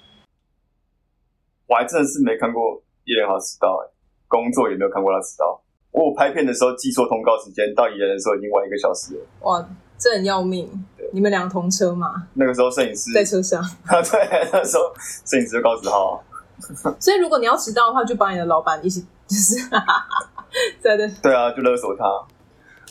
[1.67, 3.89] 我还真的是没看过叶莲华迟到、欸，
[4.29, 5.59] 工作也没有看过他迟到。
[5.91, 9.21] 我拍片的时候记错通告时间，到宜人的时候已经晚一个小时了。
[9.41, 9.67] 哇，
[9.99, 10.69] 这很要命。
[11.11, 12.29] 你们俩同车吗？
[12.35, 13.63] 那个时候摄影师在车上。
[13.63, 14.93] 啊， 对，那时候
[15.25, 16.23] 摄影师就告知号。
[17.01, 19.59] 所以如果你要迟到的话，就把你的老板一起，就是
[20.83, 22.05] 对对对啊，就勒索他。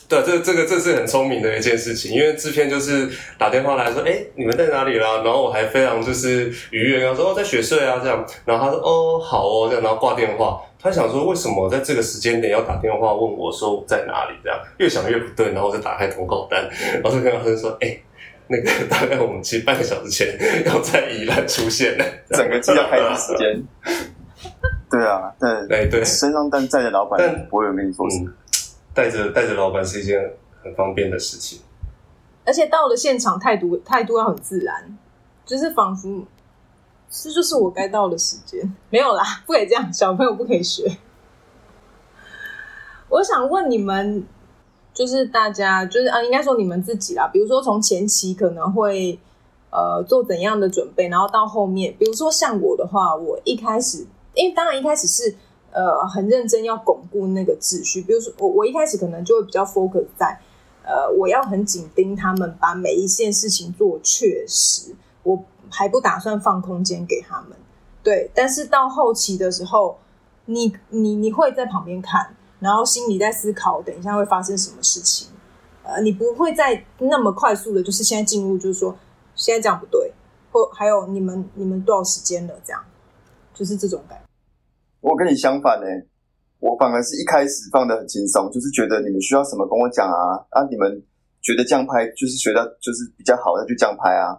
[0.08, 5.22] 对，这这个这是很聪明的一件事情，因为制片就是打电话来说，哎，你们在哪里啦？
[5.22, 8.24] 然后我还非常就是愉悦跟他说，哦，在雪穗啊，这样。
[8.46, 10.62] 然后他说，哦，好哦，这样，然后挂电话。
[10.80, 14.38] 他想说，为什么在这个时间点要打电话问我说我在哪里？
[14.42, 16.66] 这样越想越不对，然后就打开通告单，
[17.02, 17.98] 然后就跟老师说，哎，
[18.46, 23.62] 那个大概我们其实半个小时前要在宜兰出现了，整个机要开机时间。
[24.90, 28.30] 对啊，对，哎对，身上但带着老板，但不会有跟你说什么。
[28.30, 28.34] 嗯，
[28.94, 30.18] 带着带着老板是一件
[30.62, 31.60] 很方便的事情。
[32.44, 34.98] 而且到了现场，态度态度要很自然，
[35.44, 36.24] 就是仿佛
[37.10, 38.74] 这就是我该到的时间。
[38.88, 40.96] 没有啦， 不可以这样，小朋友不可以学。
[43.10, 44.26] 我想问你们，
[44.94, 47.28] 就是大家，就是啊，应该说你们自己啦。
[47.30, 49.18] 比如说从前期可能会
[49.70, 54.06] 呃做怎样的准备，然后到后面，比如说像我的话，我一开始，
[54.38, 55.34] 因为当然一开始是
[55.72, 58.00] 呃很认真要巩固那个秩序。
[58.02, 60.40] 比如说我我一开始可能就会比较 focus 在。
[60.90, 67.50] 呃，我要很紧盯他们，把每一件事情做确实，我还不打算放空间给他们。
[68.02, 69.98] 对，但是到后期的时候，
[70.46, 75.28] 你你你会在旁边看，然后心里在思考，等一下会发生什么事情。
[75.82, 78.96] 呃，你不会再那么快速的，就是现在进入，就是说
[79.34, 80.10] 现在这样不对，
[80.50, 82.82] 或还有你们你们多少时间了，这样，
[83.52, 84.18] 就是这种感。
[85.00, 85.86] 我跟你相反呢、
[86.58, 90.90] 我反而是一开始放的很轻松，就是觉得你们需要什么跟我讲啊，啊，你们
[91.40, 94.34] 觉得这样拍就是觉得就是比较好，那就这样拍啊。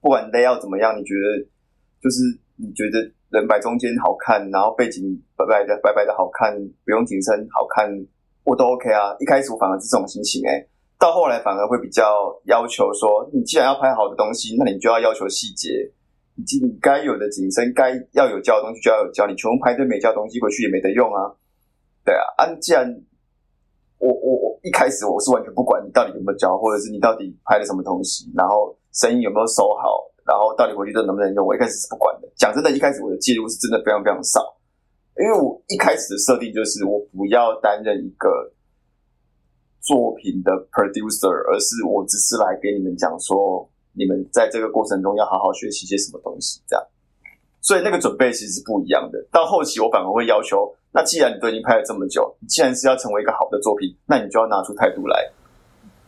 [0.00, 1.42] 不管 lay 要怎么样，你觉得
[2.00, 2.22] 就是
[2.54, 5.02] 你觉得人摆中间好看，然后背景
[5.36, 7.90] 白白的白白的好看，不用景深好看，
[8.44, 9.16] 我都 OK 啊。
[9.18, 12.04] 一开始我反而是这种心情哎、欸，到后来反而会比较
[12.44, 15.90] 要求说，你既然要拍好的东西，那你就要要求细节。
[16.38, 21.34] 你该有的景深，该要有胶的东西就要有胶，你全部拍堆没交东西回去也没得用啊。
[22.04, 22.86] 对啊，啊，既然
[23.98, 32.28] 我我我一开始我是完全不管你到底有没有教，或者是你到底拍了什么东西，然后声音有没有收好，然后到底回去这能不能用，我一开始是不管的。
[32.36, 34.40] 讲真的，一开始我的记录是真的非常非常少，
[35.18, 38.52] 因为我一开始的设定就是我不要担任一个
[39.80, 46.84] 作品的 producer，而是我只是来给你们讲说，你们在这个过程中要好好学习些什么东西，这样。
[47.60, 49.18] 所以那个准备其实是不一样的。
[49.32, 55.30] 到后期我反而会要求，那既然你都已经拍了这么久，既然是要成为一个好的作品，那你就要拿出态度来。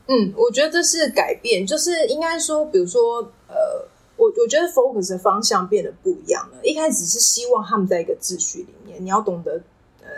[0.06, 3.84] 嗯，我觉得这是改变，就是应该说，比如说，呃，
[4.16, 6.58] 我我觉得 focus 的方向变得不一样了。
[6.62, 9.60] 一开始是希望他们在一个秩序里面，你要懂得
[10.00, 10.08] 呃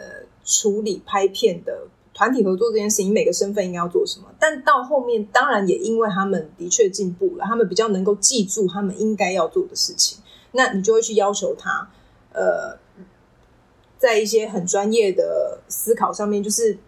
[0.45, 4.27] 处理拍片的团体合作这件事情，每个身份应该要做什么。
[4.39, 10.19] 但到后面，当然也因为他们的确进步了，他们比较能够记住他们应该要做的事情，
[10.53, 11.91] 那你就会去要求他，
[12.33, 12.79] 呃，
[13.99, 16.79] 在一些很专业的思考上面，就是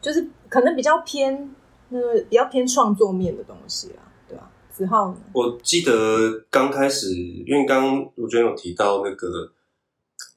[0.00, 1.54] 就是可能比较偏。
[1.94, 4.50] 那个比较偏创作面的东西啊，对吧？
[4.70, 5.14] 子浩？
[5.34, 9.52] 我记得刚开始，因为刚我觉得有提到那个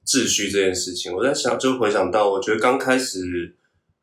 [0.06, 3.56] 秩序这件事情，我在想，就回想到，我觉得刚开始，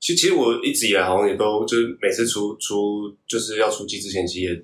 [0.03, 4.57] 其其实我一直以来好像也都就是每次出出就是要出机之前，其实也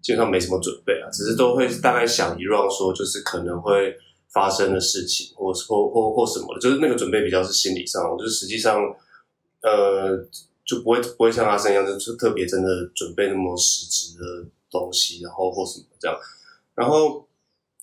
[0.00, 3.94] 基本上没什么准备啊，只是都会大概想一 round 说，就是可能会
[4.32, 8.80] 发生的事情，或或或或什么的，就是那个准备比较是心理上，就是实际上，
[9.60, 10.26] 呃。
[10.68, 14.24] 就不会不会像阿生一样，就特别真的准备那么实质的
[14.68, 16.18] 东西，然后或什么这样。
[16.74, 17.24] 然后，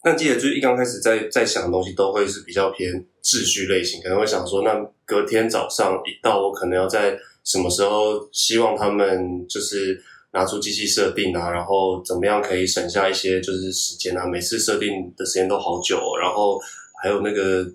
[0.04, 16.60] 但记得就是一刚开始在在想的东西，都会是比较偏秩序类型，可能会想说，那隔天早上一到，我可能要在什么时候，希望他们就是拿出机器设定啊，然后怎么样可以省下一些就是时间啊，每次设定的时间都好久，然后
[17.02, 17.66] 还有那个。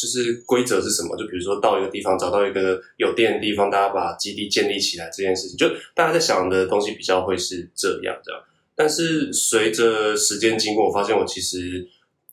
[0.00, 1.16] 就是规则是什么？
[1.16, 8.40] 就比如说到一个地方，找到一个有电的地方，大家把基地建立起来这件事情，就大家在想的东西比较会是这样这样。
[8.76, 11.84] 但是随着时间经过，我发现我其实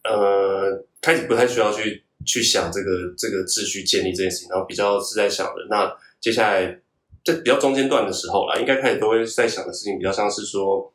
[0.04, 6.66] 呃开始不太需要去去想这个这个秩序建立这件事情，然后比较是在想的，那接下来
[7.24, 10.92] 在比较中间段的时候啦，应该开始都会在想的事情，比较像是说，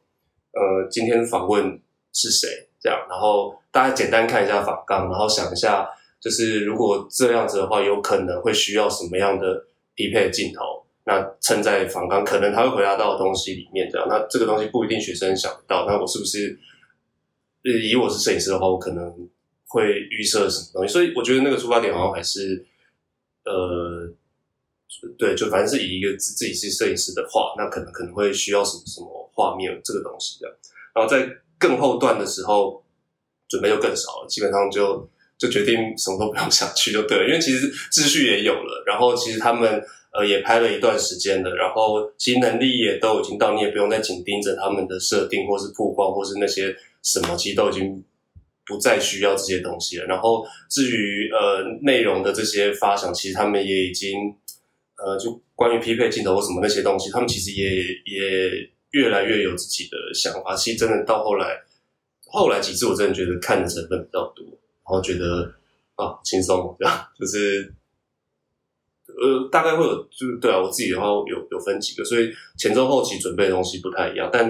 [0.52, 1.80] 呃，今天访问
[2.12, 5.88] 是谁这样，然后大家简单看一下访纲，然后想一下。
[6.20, 9.64] 就是如果这样子的话，有可能会需要什么样的
[9.94, 10.84] 匹配镜头？
[11.04, 14.06] 那衬在访纲，可能他会回答到的东西里面，这样。
[14.06, 15.86] 那这个东西不一定学生想到。
[15.86, 16.58] 那我是不是，
[17.62, 19.10] 以我是摄影师的话，我可能
[19.70, 20.92] 会预设什么东西？
[20.92, 22.66] 所以我觉得那个出发点好像还是，
[23.44, 24.12] 呃，
[25.16, 30.48] 对，就反正是以一个自自己是摄影师的话，那可能可能会需要什么什么画面这个东西的。
[30.94, 31.26] 然后在
[31.58, 32.84] 更后段的时候，
[33.48, 35.08] 准备就更少了，基本上就。
[35.40, 48.04] 就决定什么都不用想去就对了，因为其实秩序也有了，然后其实他们呃也拍了一段时间了，然后其实能力也都已经到，你也不用再紧盯着他们的设定或是曝光或是那些什么，其实都已经
[48.70, 50.04] 不再需要这些东西了。
[50.06, 54.32] 然后至于呃内容的这些发想，其实他们也已经
[54.96, 60.54] 呃就关于匹配镜头或什么那些东西，他们其实也也越来越有自己的想法。
[60.54, 61.58] 其实真的到后来，
[62.30, 64.46] 后来几次我真的觉得看的成分比较多。
[64.46, 65.52] 然后觉得
[65.96, 67.74] 啊轻松这样， 就是
[69.06, 74.48] 呃大概会有就是对啊，我自己的话有有分几个，所以前中后期准备的东西不太一样，但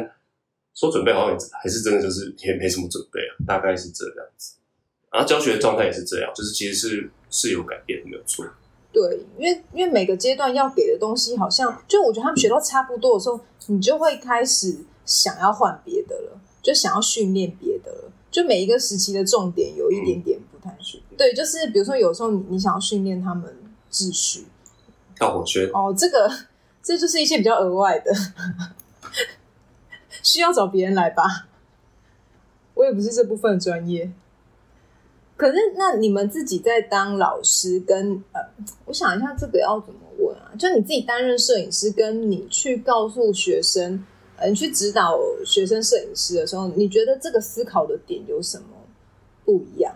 [0.81, 4.55] 说准备好像还是真的就是也没什么准备啊，大概是这样子。
[5.12, 8.47] 然后教学的状态也是这样，就是其实是是有改变，没有错。
[8.90, 18.12] 对，因为因为每个阶段要给的东西好像，就我觉得他们学到差不多的时候，你就会开始想要换别的了，就想要训练别的了。
[18.31, 21.03] 就每一个时期的重点有一点点不太顺。
[21.19, 23.55] 对，就是比如说有时候你你想要训练他们
[23.93, 24.47] 秩序，
[25.14, 26.31] 跳火圈哦，这个
[26.83, 28.12] 这就是一些比较额外的，
[30.33, 31.49] 需要找别人来吧。
[32.75, 34.12] 我也不是这部分专业。
[35.37, 38.40] 可是那你们自己在当老师，跟呃，
[38.85, 40.53] 我想一下这个要怎么问啊？
[40.59, 44.05] 就你自己担任摄影师，跟你去告诉学生。
[44.49, 48.64] 你去指导学生摄影师的时候，你觉得这个思考的点有什么
[49.45, 49.95] 不一样？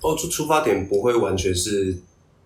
[0.00, 1.96] 哦，出出发点不会完全是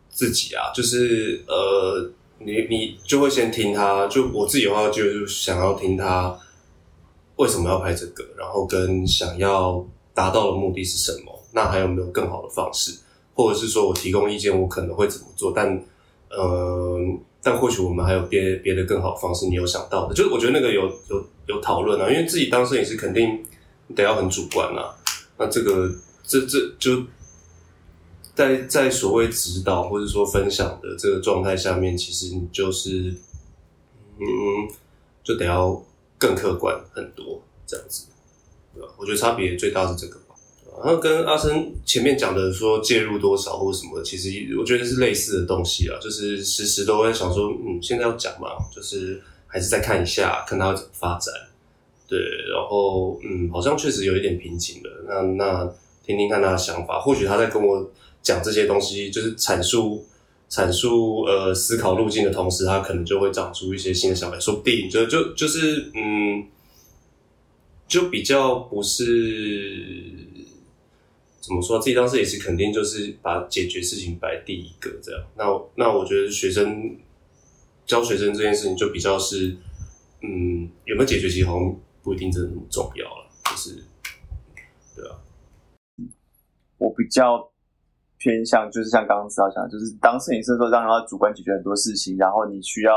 [0.09, 6.39] 自己啊，就是呃，你你就会先听他，就我自己的话，就想要听他
[7.39, 12.99] 为什么要拍这个，然后跟想要达到的目的是什么，那还有没有更好的方式，
[13.35, 15.83] 或者是说我提供意见，我可能会怎么做，但
[16.31, 17.21] 嗯。
[17.41, 20.15] 但或许我们还有别别的更好方式，你有想到的？
[20.15, 23.43] 就是我觉得那个有有有讨论啊，因为自己当摄影师肯定
[23.95, 24.93] 得要很主观啊。
[25.39, 25.89] 那这个
[26.25, 27.01] 这这就
[28.35, 33.15] 在在所谓指导或者说分享的这个状态下面，其实你就是
[34.19, 34.27] 嗯，
[35.23, 35.81] 就得要
[36.19, 38.07] 更客观很多这样子，
[38.75, 38.89] 对吧？
[38.99, 40.35] 我觉得差别最大是这个吧。
[40.85, 51.35] 然后跟阿生前面讲的说介入多少或什么，其实我觉得是类似的东西啊，就是时时都会想说，嗯，现在要讲嘛，就是还是再看一下，看他怎么发展。
[52.07, 52.19] 对，
[52.53, 55.05] 然后嗯，好像确实有一点瓶颈了。
[55.07, 57.91] 那那听听看他的想法，或许他在跟我
[58.23, 60.07] 讲这些东西，就是阐述
[60.51, 66.47] 阐述呃思考路径的同时，他可能就会长出一些新的想法，说不定就就就是嗯，
[67.87, 70.15] 就比较不是
[71.41, 75.23] 怎么说，自己当时也是肯定就是把解决事情摆第一个这样。
[75.37, 75.45] 那
[75.77, 76.97] 那我觉得学生
[77.87, 79.57] 教学生这件事情就比较是
[80.23, 83.83] 嗯有没有解决，其实好像不一定真的那么重要了，就是
[84.97, 85.17] 对啊。
[86.79, 87.51] 我比较
[88.19, 92.93] 偏向就是像刚刚知道讲，就是当摄影师的时候，让他主观解决很多事情，然后你需要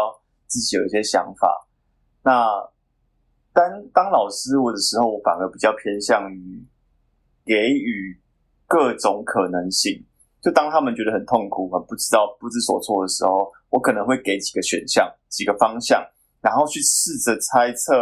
[0.48, 1.68] 自己有一些想法。
[2.24, 2.46] 那
[3.54, 6.66] 当当老师我的时候，我反而比较偏向于
[7.46, 8.20] 给予
[8.68, 10.06] 各种可能性。
[10.42, 16.04] 就当他们觉得很痛苦、很不知道、不知所措的时候，我可能会给几个选项、几个方向，
[16.42, 17.94] 然后去试着猜测，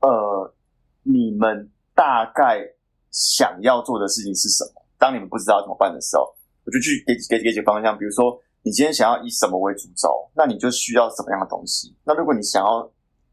[0.00, 0.54] 呃，
[1.02, 2.64] 你们大概
[3.10, 4.80] 想要做的事情是什么？
[5.00, 6.28] 当你们不知道怎么办的时候，
[6.66, 7.96] 我就去给给给几个方向。
[7.96, 11.96] 比如说，你今天想要以什么为主轴，那你就需要什么样的东西？
[12.04, 12.84] 那如果你想要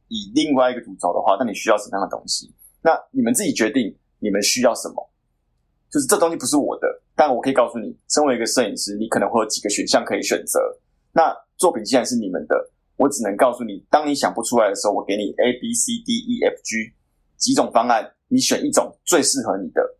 [0.07, 2.55] 以另外一个主轴的话，那你需要什么样的东西？
[2.81, 4.95] 那你们自己决定你们需要什么。
[5.91, 10.59] 就是这东西不是我的，但我可以告诉你，身为一个摄影师，你可能会有几个选项可以选择。
[11.11, 12.55] 那作品既然是你们的，
[12.95, 16.93] 我只能告诉你，当你想不出来的时候，我给你 A B C D E F G
[17.37, 19.96] 几种方案，你选一种最适合你的。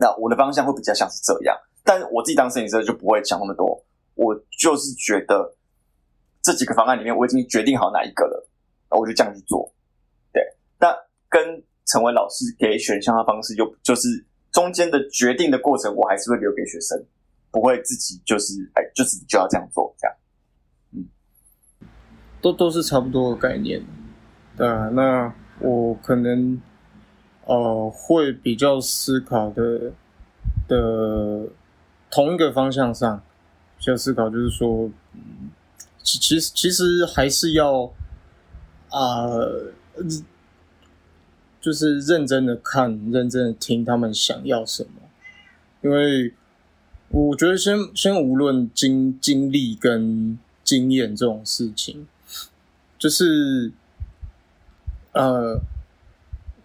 [0.00, 3.84] 那我的方向会比较像是这样，但我自己当摄影师就不会想那么多，
[4.14, 5.54] 我就是觉得
[6.42, 8.48] 这几个方案里面，我已经决定好哪一个了，
[8.90, 9.70] 那我就这样去做。
[10.32, 10.42] 对，
[10.78, 10.96] 那
[11.28, 14.08] 跟成为老师给选项的方式，又就是
[14.50, 16.98] 中间的决定的过程，我还是会留给学生，
[17.50, 20.16] 不会自己就是哎，就是就要这样做这样。
[20.94, 21.04] 嗯
[22.40, 23.84] 都都是差不多的概念，
[24.56, 24.88] 对啊。
[24.88, 26.58] 那我可能
[27.50, 29.90] 呃会比较思考的
[30.68, 31.48] 的
[32.08, 33.20] 同一个方向上，
[33.76, 34.88] 比较思考就是说，
[36.00, 37.92] 其其实其实还是要
[38.90, 39.26] 啊、
[41.60, 45.02] 就是认真的看，认真的听他们想要什么，
[45.82, 46.32] 因为
[47.08, 52.06] 我觉得先先无论经经历跟经验这种事情。
[52.98, 53.72] 就是，
[55.12, 55.58] 呃，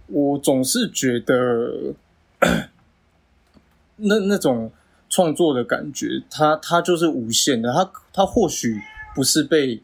[0.07, 1.93] 我总是觉得
[3.97, 4.71] 那那种
[5.09, 8.81] 创作的感觉，它它就是无限的，它它或许
[9.15, 9.81] 不是被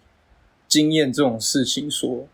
[0.67, 2.27] 经验这种事情所，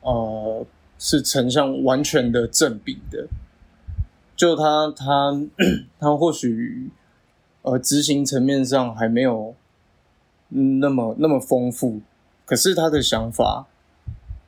[0.00, 0.64] 呃，
[0.98, 3.26] 是成像完全的正比的，
[4.36, 5.40] 就它它
[5.98, 6.90] 它或许
[7.62, 9.54] 呃执行层面上还没有
[10.48, 12.00] 那么那么丰富。
[12.44, 13.66] 可是他的想法，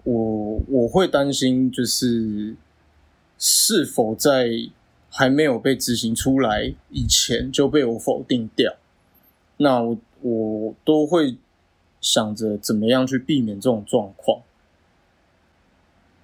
[0.04, 2.54] 我我会担心，就是
[3.38, 4.50] 是否在
[5.10, 8.76] 还没有被执行出来以前就被我否定掉。
[9.56, 11.36] 那我我都会
[12.00, 14.42] 想着怎么样去避免这种状况。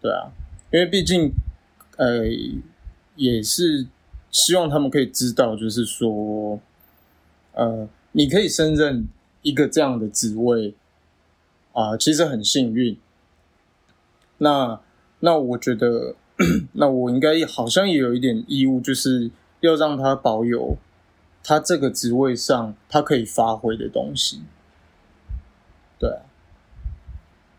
[0.01, 0.33] 对啊，
[0.73, 1.33] 因为毕竟，
[1.97, 2.25] 呃，
[3.17, 3.87] 也是
[4.31, 6.59] 希望他们可以知道，就是说，
[7.53, 9.07] 呃，你可以胜任
[9.43, 10.75] 一个这样的职位。
[11.73, 12.97] 啊，其实很幸运。
[14.41, 14.79] 那
[15.21, 16.15] 那我觉得，
[16.75, 20.77] 那我应该好像也有一点义务，就是要让他保有
[21.43, 24.43] 他这个职位上他可以发挥的东西。
[25.99, 26.19] 对，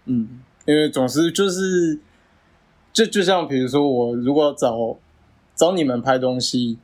[0.06, 2.00] 嗯，因为总是就是，
[2.94, 4.98] 就就像比如说，我如果找
[5.56, 6.78] 找你们拍东西，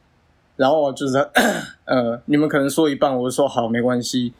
[0.55, 1.17] 然后就是
[1.85, 4.33] 呃，你们可能说一半，我就说好，没关系，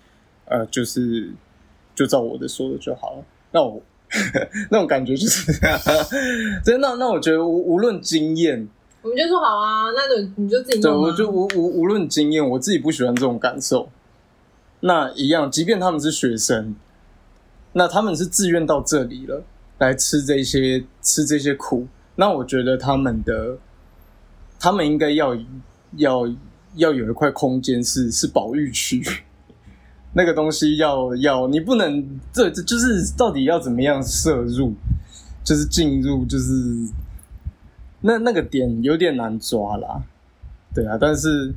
[0.46, 1.32] 呃，就是。
[1.98, 3.26] 就照我的说的就好了。
[3.50, 3.82] 那我
[4.72, 5.80] 那种感觉就是这样，
[6.64, 6.96] 真的。
[6.96, 8.68] 那我觉得无无论经验，
[9.02, 10.88] 我们就说好啊，那你你就自己。
[10.88, 13.90] 我就无无无论经验，我自己不喜欢这种感受。
[14.80, 16.76] 那一样，即便他们是学生，
[17.74, 19.44] 那他们是自愿到这里了，
[19.80, 21.88] 来吃这些吃这些苦。
[22.16, 23.58] 那我觉得他们的，
[24.60, 25.36] 他们应该要
[25.98, 26.28] 要
[26.76, 29.04] 要有一块空间是是保育区。
[30.18, 34.74] 那个东西要要，你不能这这就是到底要怎么样摄入，
[35.44, 36.52] 就是进入，就是
[38.02, 40.02] 那那个点有点难抓啦，
[40.74, 41.54] 对啊，但是，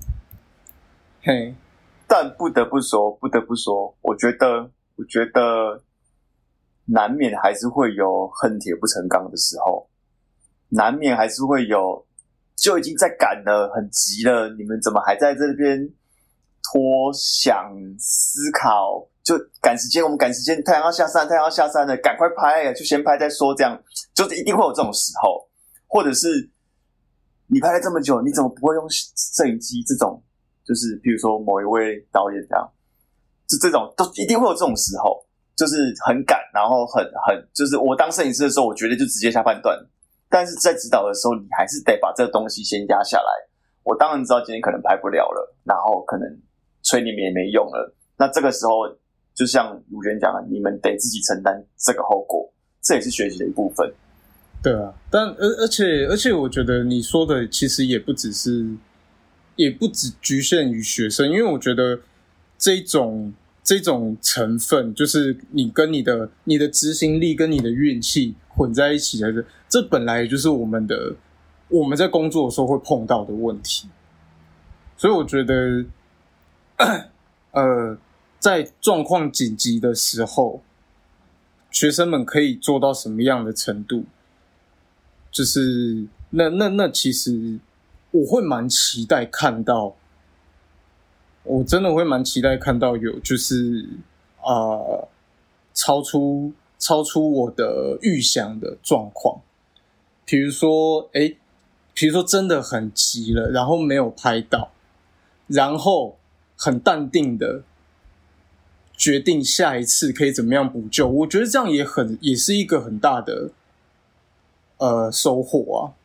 [1.23, 1.55] 嘿，
[2.07, 5.81] 但不得不说，不得不说，我觉得，我觉得
[6.85, 9.89] 难免还是会有恨铁不成钢的时候，
[10.69, 12.05] 难免还是会有，
[12.57, 15.89] 就已经在赶了，很急了，你们怎么还在这边？
[16.63, 23.81] 拖想思考，就赶时间，我们赶时间，太阳要下山，太阳要下山了，赶快拍，就先拍再说，这样
[24.15, 25.49] 就是一定会有这种时候，
[25.87, 26.51] 或者是
[27.47, 29.83] 你拍了这么久，你怎么不会用摄影机？
[29.85, 30.23] 这种
[30.65, 32.71] 就是比如说某一位导演这样，
[33.49, 35.25] 就这种都一定会有这种时候，
[35.57, 39.77] 就是很赶，然后很很就是我当摄影师的时候，我觉得就直接下判断，
[40.29, 43.51] 但是在指导的时候，你还是得把这个东西先压下来。
[43.83, 46.29] 我当然知道今天可能拍不了了，然后可能
[46.91, 47.95] 催你们也没用了。
[48.17, 48.89] 那这个时候，
[49.33, 53.89] 就像卢娟讲的，你们得自己承担这个后果，这也是学习的一部分。
[54.61, 58.67] 对啊，但而而且而且，我觉得你说的其实也不只是，
[59.55, 62.01] 也不只局限于学生，因为我觉得
[62.59, 63.33] 这种
[63.63, 71.15] 这种成分，就是你跟你的你的执行力跟你的运气混在一起的，这本来就是我们的
[71.69, 73.89] 我们在工作的时候会碰到的问题，
[74.99, 75.83] 所以我觉得，
[77.53, 77.99] 呃。
[78.41, 80.63] 在状况紧急的时候，
[81.71, 84.05] 学生们可以做到什么样的程度？
[85.31, 87.59] 就是那那那，其实
[88.13, 89.95] 我会蛮期待看到，
[91.43, 93.87] 我真的会蛮期待看到有就是
[94.41, 95.05] 啊，
[95.75, 99.43] 超出超出我的预想的状况。
[100.25, 101.35] 比如说，哎，
[101.93, 104.73] 比如说真的很急了，然后没有拍到，
[105.47, 106.17] 然后
[106.61, 107.63] 很淡定的。
[109.01, 113.51] 决定下一次可以怎么样补救，我觉得这样也很也是一个很大的
[114.77, 115.97] 呃收获啊。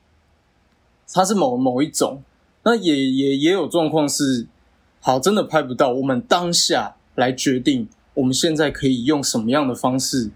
[1.11, 2.23] 它是某某一种，
[2.63, 4.47] 那也也也有状况是，
[5.01, 10.31] 好真的拍不到，我们当下来决定，我们现在可以用什么样的方式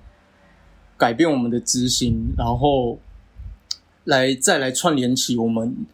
[0.97, 2.99] 改变我们的执行，然后
[4.03, 5.85] 来再来串联起我们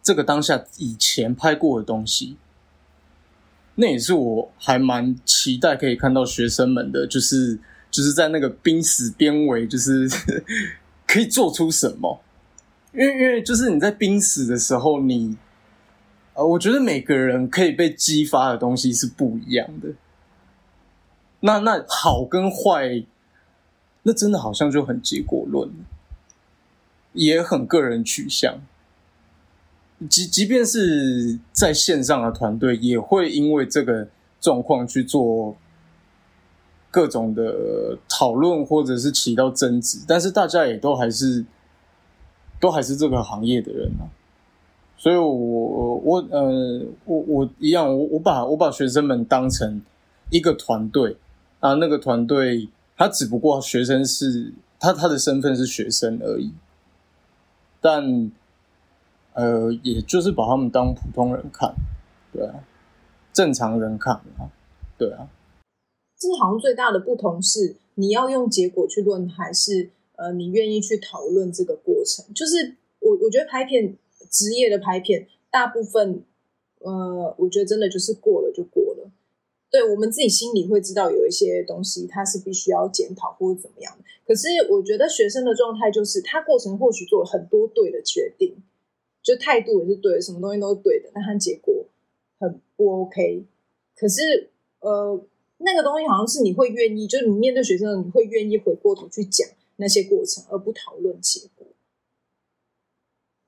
[0.00, 2.36] 这个当下以前拍过的东西。
[3.76, 7.58] 那也是我还蛮期待可以看到学生们的，就是
[7.90, 10.08] 就是在那个濒死边围，就是
[11.06, 12.20] 可以做出什么。
[12.92, 15.36] 因为因为就是你在濒死的时候，你
[16.34, 19.88] 呃，我觉得每个人可以被激发的东西是不一样的。
[21.40, 23.04] 那那好跟坏，
[24.04, 25.68] 那真的好像就很结果论，
[27.12, 28.60] 也很个人取向。
[30.10, 34.06] 即即便是在线上的团队，也会因为这个
[34.40, 35.56] 状况去做
[36.90, 40.00] 各种的讨论，或者是起到争执。
[40.06, 41.44] 但是大家也都还是
[42.60, 44.10] 都还是这个行业的人啊，
[44.98, 49.80] 所以我我呃我我一样，我我把我把学生们当成
[50.28, 51.16] 一个团队
[51.60, 56.52] 啊，那个团队他只不过学生是他他的身份是学生而已，
[57.80, 58.32] 但。
[59.34, 61.74] 呃，也就是把他们当普通人看，
[62.32, 62.64] 对啊，
[63.32, 64.50] 正常人看啊，
[64.96, 65.28] 对啊。
[66.16, 72.24] 这好像最大的不同是，你要用结果去论，还是呃，你愿意去讨论这个过程？
[72.32, 73.96] 就是我我觉得拍片，
[74.30, 76.22] 职业的拍片，大部分
[76.78, 79.10] 呃，我觉得真的就是过了就过了。
[79.70, 84.04] 对我们自己心里会知道有一些东西，它是必须要检讨或者怎么样的。
[84.24, 88.54] 可是我觉得学生的状态就是，他过程或许做了很多对的决定。
[89.24, 91.86] 就态度也是对，什么东西都是对的，但他结果
[92.38, 93.46] 很不 OK。
[93.96, 94.50] 可是，
[94.80, 95.18] 呃，
[95.58, 101.66] 那个东西好像是你会愿意，就是你面对学生，你会愿意回过头去讲那些过程，而不讨论结果。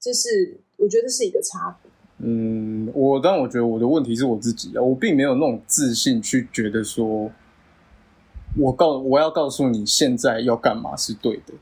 [0.00, 1.90] 这是我觉得是一个差别。
[2.18, 7.30] 嗯，我但我觉得我的问题是我自己啊，我并没有那种自信去觉得说，
[8.58, 11.52] 我告我要告诉你现在要干嘛是对的。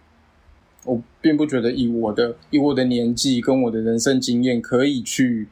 [0.84, 5.48] 我并不觉得以我的以我的年纪跟我的人生经验可以去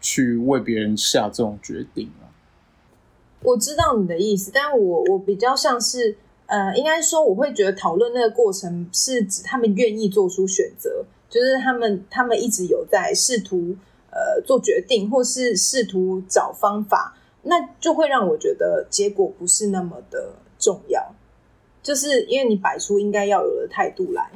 [0.00, 2.28] 去为别人下这种决定啊。
[3.42, 6.16] 我知道你的意思，但我我比较像是
[6.46, 13.74] 呃，应该说我会觉得讨论那个过程是指他们愿意做出选择，就是他们他们一直有在试图
[14.10, 21.14] 呃做决定，或是试图找方法，那就会让我觉得结果不是那么的重要。
[21.82, 24.30] 就是因为你摆出应该要有的态度来，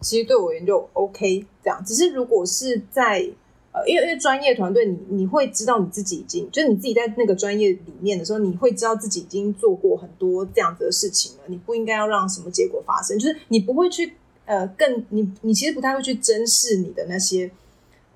[0.00, 1.82] 其实对我而言就 OK 这样。
[1.84, 3.28] 只是如果是在
[3.72, 11.42] 呃，因为因为专业团队，你你会知道你自己已经，就是你自己在那个专业里面的时候，你会知道自己已经做过很多这样子的事情了。
[11.48, 14.14] 你不应该要让什么结果发生，就是你不会去
[14.46, 17.50] 呃更你你其实不太会去珍视你的那些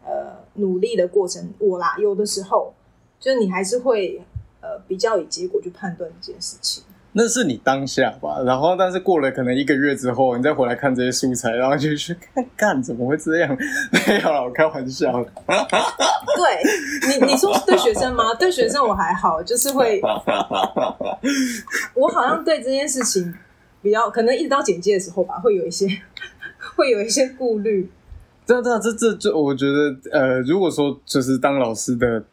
[0.03, 1.53] 呃努力的过程。
[1.59, 2.73] 我啦，有的时候
[3.19, 4.23] 就是你还是会
[4.63, 6.83] 呃比较以结果去判断这件事情。
[7.13, 8.41] 那是你当下吧。
[8.45, 13.49] 然后，但是过了可能一个月之后，你再回来看这些素材，然后就去看，干怎么会这样？
[14.07, 15.31] 没有啦，我开玩笑的。
[16.37, 18.33] 对你，你说对学生吗？
[18.39, 20.01] 对学生我还好，就是会，
[21.95, 23.35] 我好像对这件事情
[23.83, 25.89] 比较，可能一直到简介的时候吧，会有一些，
[26.77, 27.91] 会有一些顾虑。
[28.47, 32.25] 对啊，对啊，这这这，我觉得，呃，如果说就是当老师的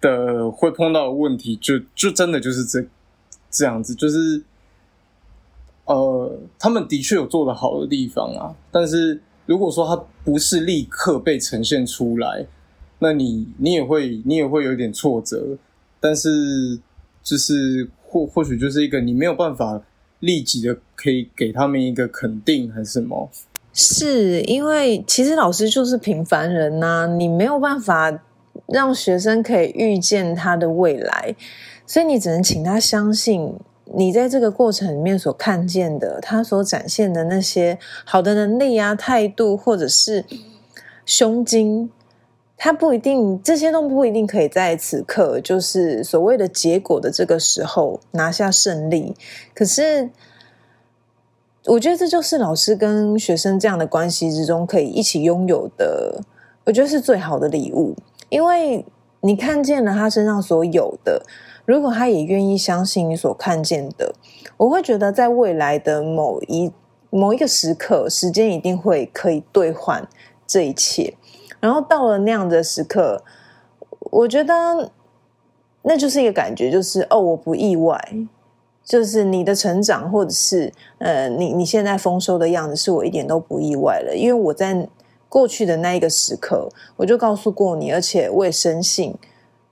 [0.00, 2.84] 的会碰到的问题，就就真的就是这
[3.50, 4.42] 这样子，就是
[5.86, 12.46] 呃，他们的确有做的好的地方啊，但是如果说他不是立刻被呈现出来，
[12.98, 15.56] 那你你也会你也会有点挫折，
[16.00, 16.78] 但是
[17.22, 19.80] 就是或或许就是一个你没有办法
[20.20, 23.30] 立即的可以给他们一个肯定还是什么。
[23.72, 28.20] 是因为其实老师就是平凡人呐、你没有办法
[28.66, 31.34] 让学生可以预见他的未来，
[31.88, 40.24] 所以你只能请他相信，你在这个过程里面所看见的，他所展现的那些好的能力啊、态度，或者是
[41.04, 41.90] 胸襟，
[42.56, 49.16] 他不一定这些都不一定可以在此刻，就是所谓的结果的这个时候拿下胜利，
[49.52, 50.10] 可是。
[51.64, 56.22] 我觉得这就是老师跟学生这样的关系之中可以一起拥有的，
[56.64, 57.94] 我觉得是最好的礼物。
[58.30, 58.86] 因为
[59.20, 61.22] 你看见了他身上所有的，
[61.68, 64.14] 如果他也愿意相信你所看见的，
[64.56, 66.72] 我会觉得在未来的某一
[67.10, 70.08] 某一个时刻，时间一定会可以兑换
[70.46, 71.12] 这一切。
[71.60, 73.22] 然后到了那样的时刻，
[74.00, 74.90] 我觉得
[75.82, 78.02] 那就是一个感觉，就是哦，我不意外。
[78.82, 84.16] 就是你的成长，或者是呃，你你现在丰收的样子，是我一点都不意外了。
[84.16, 84.88] 因为我在
[85.28, 89.14] 过去的那一个时刻，我就告诉过你，而且我也深信，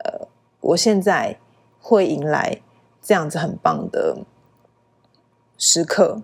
[0.04, 0.28] 呃，
[0.60, 1.38] 我现在
[1.88, 2.60] 会迎来
[3.00, 4.16] 这样子很棒的
[5.56, 6.20] 时刻。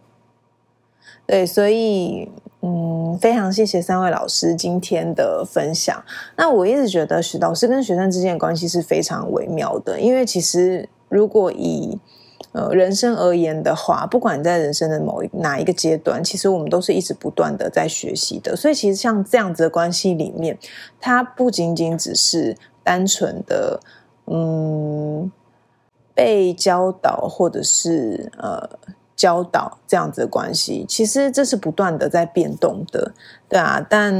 [1.24, 2.28] 对，所以
[2.62, 6.04] 嗯，非常谢谢三位老师今天的分享。
[6.36, 11.96] 那我一直觉得，学老师跟学生之间的关系是非常微妙的，因为其实如果以
[12.50, 18.56] 呃，人生而言的话，不管在人生的某一哪一个阶段，其实我们都是一直不断的在学习的。
[18.56, 20.58] 所以，其实像这样子的关系里面，
[21.00, 23.80] 它不仅仅只是单纯的
[24.26, 25.30] 嗯
[26.22, 28.68] 被教导或者是呃
[29.16, 33.12] 教导这样子的关系，其实这是不断的在变动的，
[33.48, 33.84] 对啊。
[33.90, 34.12] 但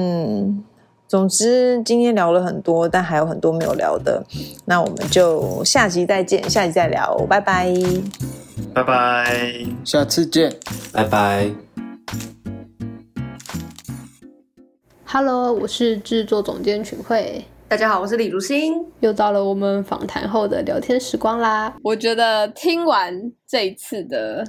[1.07, 4.24] 总之，今天聊了很多，但还有很多没有聊的，
[4.64, 7.72] 那我们就下集再见，下集再聊，拜拜，
[8.74, 10.55] 拜拜，下次见。
[10.92, 11.50] 拜拜。
[15.05, 18.75] Hello，我是制作总监群慧，大家好，我是李如新。
[19.01, 21.75] 又到了我们访谈后的聊天时光啦。
[21.83, 24.45] 我觉得听完这一次的，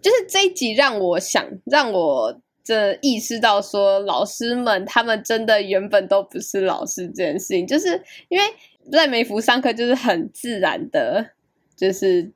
[0.00, 8.44] 就是这一集让我想，让我这意识到说，老师们他们真的原本都不是老师这件事情，就是因为
[8.92, 11.26] 在美孚上课就是很自然的，
[11.76, 12.30] 就是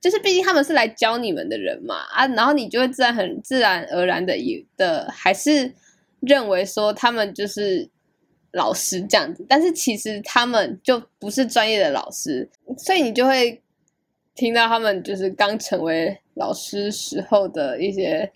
[0.00, 5.74] 就是毕竟他们是来教你们的人嘛啊，然后你就会自然很自然而然的以的还是
[6.20, 7.90] 认为说他们就是
[8.52, 13.60] 老师这样子，但是其实他们就不是专业的老师，所以你就会
[14.34, 18.32] 听到他们就是刚成为老师时候的一些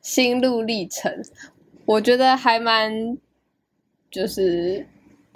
[0.00, 1.12] 心路历程，
[1.84, 3.16] 我觉得还蛮
[4.10, 4.86] 就是，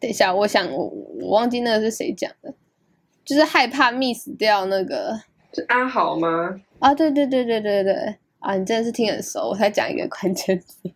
[0.00, 0.86] 等一下，我想我
[1.20, 2.52] 我忘记那个是谁讲的，
[3.24, 5.20] 就是害怕 miss 掉那个。
[5.52, 6.60] 是阿豪吗？
[6.80, 10.90] 啊，对对对对对对啊，你真的是听很熟，我才讲一个关键字，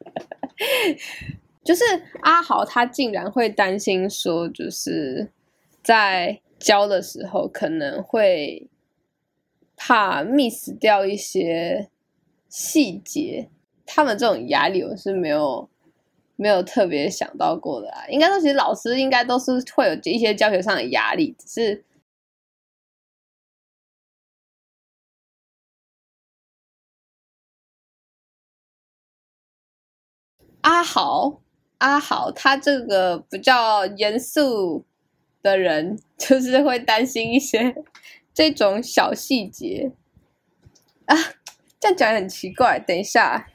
[1.65, 1.85] 就是
[2.23, 5.31] 阿豪他竟然会担心说，就是
[5.83, 8.69] 在教的时候可能会
[9.77, 11.89] 怕 miss 掉一些
[12.49, 13.49] 细节，
[13.85, 15.69] 他们这种压力我是没有
[16.37, 18.07] 没有特别想到过的啊。
[18.09, 21.85] 应该说，其实老师应该都是会有一些教学上的压力，只是。
[30.63, 31.41] 阿豪，
[31.79, 34.85] 阿豪，他这个比较严肃
[35.43, 37.75] 的人，就是会担心一些
[38.35, 39.93] 这种小细节
[41.07, 41.17] 啊。
[41.81, 43.47] 这样讲很奇怪，等一下，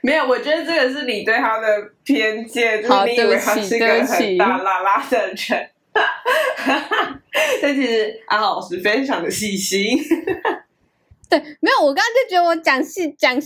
[0.00, 1.66] 没有，我觉得这个是你对他的
[2.04, 5.70] 偏见，就好是你以为他对不起是个对不起很大啦啦的人。
[7.60, 9.98] 但其实阿豪老师非常的细心，
[11.28, 13.36] 对，没有，我刚刚就觉得我讲细讲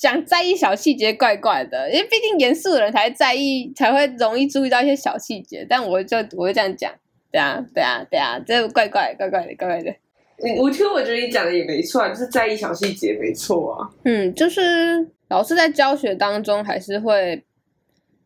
[0.00, 5.66] 讲在意小细节怪怪的，因为毕竟严肃的人才在意，才会容易注意到一些小细节。
[5.68, 6.90] 但我就我就这样讲，
[7.30, 9.94] 对啊，对啊，对啊，这怪怪怪怪的，怪怪的。
[10.42, 13.90] 你我听我觉得你讲的也没错啊，就是在意小细节没错啊。
[14.06, 17.44] 嗯，就是老师在教学当中还是会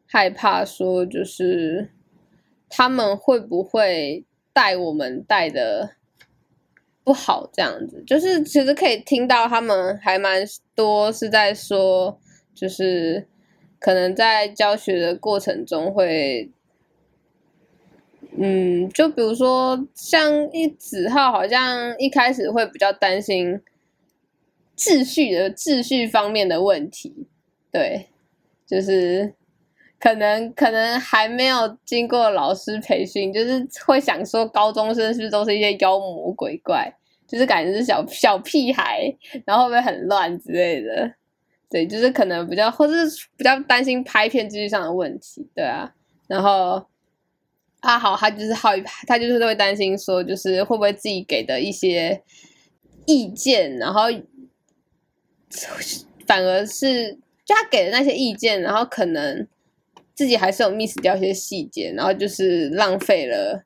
[0.07, 1.91] 害怕说，就是
[2.68, 5.91] 他们会不会带我们带的
[7.05, 8.03] 不好这样子。
[8.07, 10.43] 就是其实可以听到他们还蛮
[10.75, 12.19] 多是在说，
[12.55, 13.29] 就是
[13.79, 16.51] 可能在教学的过程中会。
[18.37, 23.63] 嗯，就比如说像一子浩，好像一开始会比较担心
[24.77, 27.29] 秩序的秩序方面的问题，
[27.71, 28.09] 对，
[28.67, 29.35] 就是
[30.05, 36.95] 可能可能还没有经过老师培训，就是会想说高中生是不是都是一些妖魔鬼怪，
[37.27, 39.11] 就是感觉是小小屁孩，
[39.47, 41.11] 然后会不会很乱之类的，
[41.71, 42.95] 对，就是可能比较或是
[43.35, 45.91] 比较担心拍片秩序上的问题，对啊，
[46.29, 46.85] 然后。
[47.81, 48.71] 阿豪，他就是好，
[49.07, 52.23] 他就是会担心说，就是会不会自己给的一些
[53.05, 54.05] 意见，然后
[56.27, 57.13] 反而是
[57.45, 59.47] 就他给的那些意见，然后可能
[60.15, 63.65] 自己还是有 miss 掉一些细节，然后就是浪费了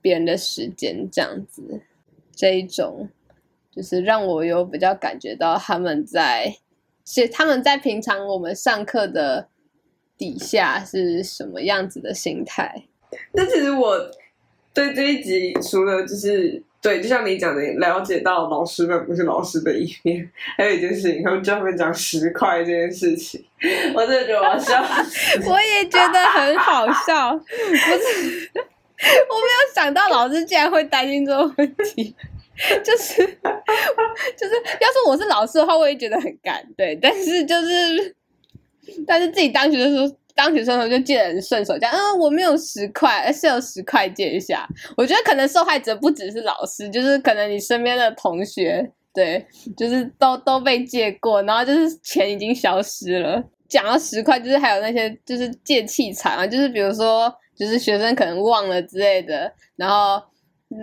[0.00, 1.80] 别人的时间，这样子，
[2.34, 3.08] 这一种
[3.70, 6.56] 就是让我有比较感觉到他们在，
[7.04, 9.48] 是他们在平常我们上课的
[10.16, 12.84] 底下是什么样子的心态。
[13.32, 14.10] 那其实我
[14.72, 23.44] 对这一集除了就是对，就像你讲的，了解到老师们不是老师的一面，还有一件事情，他们专门讲十块这件事情，
[23.94, 24.80] 我真的觉得我笑，
[25.46, 32.14] 我也觉得很好笑，不是，我没有想到老师竟然会担心这个问题，
[32.84, 33.26] 就是
[34.36, 38.14] 就是要是我是老师的话，我也觉得很干，对，但是就是
[39.06, 40.16] 但是自己当学的时候。
[40.38, 44.64] 当学生的时候就借人顺手，讲嗯我没有十块，是有十块借一下。
[44.96, 49.44] 我觉得可能受害者不只是老师，就是可能你身边的同学，对，
[49.76, 53.42] 就是都都被借过，然后就是钱已经消失了。
[53.68, 60.22] 讲到十块，就是还有那些就是借器材啊，就是比如说就是学生可能忘了之类的，然后。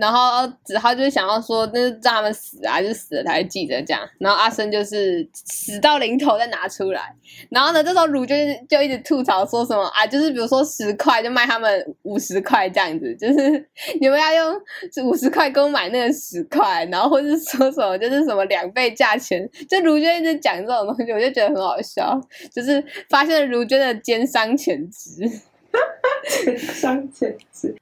[0.00, 4.02] 然后子浩就是想要说，那是让他们死啊，就死了才记得这样。
[4.18, 7.14] 然后阿生就是死到临头再拿出来。
[7.50, 8.34] 然后呢，这时候鲁就
[8.68, 13.68] 就一直吐槽说什么啊，就是比如说十块就卖他们五十块这样子，就是
[14.00, 14.60] 你们要用
[15.04, 22.20] 五十块给我买那个十块，然后或是说什么就是什么两倍价钱，就卢娟一直讲这种东西，我就觉得很好笑，
[22.52, 25.30] 就是发现卢娟的奸商潜质，
[26.44, 27.76] 奸商潜质。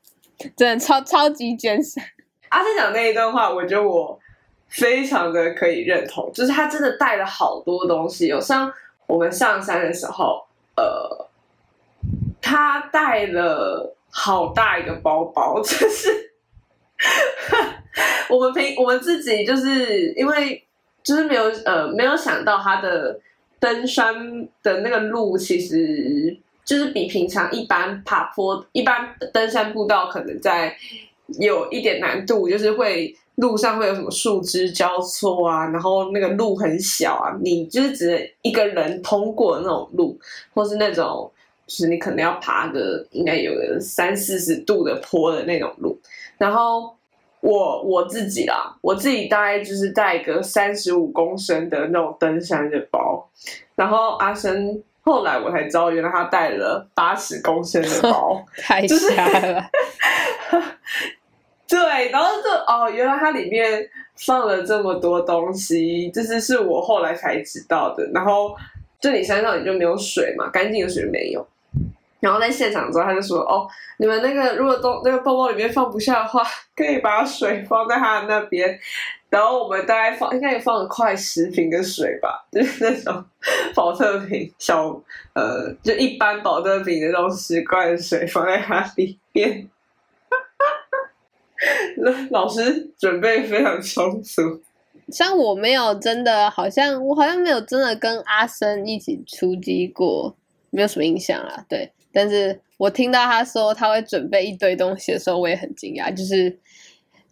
[0.56, 2.02] 真的超超级艰深。
[2.48, 4.18] 阿生讲那一段话，我觉得我
[4.68, 8.26] 非常的可以认同，就是他真的带了好多东西。
[8.28, 8.72] 有像
[9.06, 11.28] 我们上山的时候，呃，
[12.40, 16.30] 他带了好大一个包包，就是
[18.30, 20.64] 我们平我们自己就是因为
[21.02, 23.20] 就是没有呃没有想到他的
[23.58, 26.36] 登山的那个路其实。
[26.64, 30.74] 就是比平常一般爬坡、一般登山步道可能在
[31.38, 40.18] 有一点难度，就是会路上会有什么树枝交错啊，然后那个路很小啊，你就是只能一个人通过那种路，
[40.54, 41.30] 或是那种
[41.66, 45.98] 就是你可能要爬个应该有个三四十度的坡的那种路。
[46.38, 46.96] 然后
[47.40, 53.28] 我我自己啦，我自己大概就是带个三十五公升的那种登山的包，
[53.74, 54.82] 然后阿生。
[55.04, 59.64] 后来我才知道，原来他带了八十公升的包， 太吓了。
[61.68, 68.04] 对，然后就哦，原来它里面放了这么多东西，就是是我后来才知道的。
[68.14, 68.54] 然后
[69.00, 71.46] 就你山上你就没有水嘛，干净的水没有。
[72.20, 76.42] 然后在现场之后，他就说：“哦，你们那个如果都那个包包里面放不下的话，
[76.76, 78.78] 可以把水放在他的那边。”
[79.34, 83.24] 然后我们大概放应该也放了快十瓶的水吧，就是那种
[83.74, 84.90] 保特瓶小
[85.32, 89.68] 呃，就一般保特瓶的那种十罐水放在它里面。
[92.30, 94.62] 老师准备非常充足。
[95.08, 100.32] 像我没有真的，好像我好像没有真的跟阿生一起出击过，
[100.70, 101.64] 没有什么印象啦。
[101.68, 101.90] 对。
[102.12, 106.14] 但是我听到他说他会准备一堆东西的时候，我也很惊讶。
[106.14, 106.56] 就是，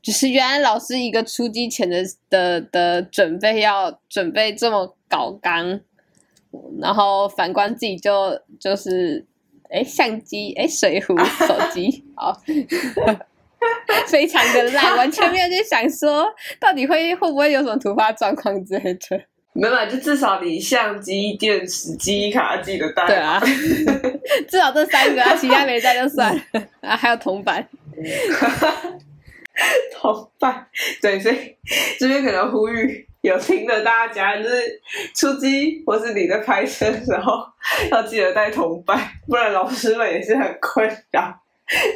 [0.03, 5.80] 就是原来老师一个出击前的的的准备要准备这么搞刚，
[6.80, 9.24] 然后反观自己就就是，
[9.70, 12.36] 哎，相机，哎，水壶，手机，好，
[14.09, 16.26] 非常的烂，完全没有在想说
[16.59, 19.20] 到底会会不会有什么突发状况之类的。
[19.55, 23.07] 没有，就至少你相机、电池、记忆卡记得带。
[23.07, 23.38] 对啊，
[24.48, 26.42] 至少这三个啊，其他没带就算了
[26.80, 26.96] 啊。
[26.96, 27.68] 还有铜板。
[29.94, 30.66] 同伴。
[31.00, 31.57] 对，所以
[31.98, 34.80] 这边可能呼吁有听的大家，就是
[35.14, 37.44] 出击或是你在拍摄的时候，
[37.90, 38.98] 要记得带同伴，
[39.28, 41.38] 不然老师们也是很困扰。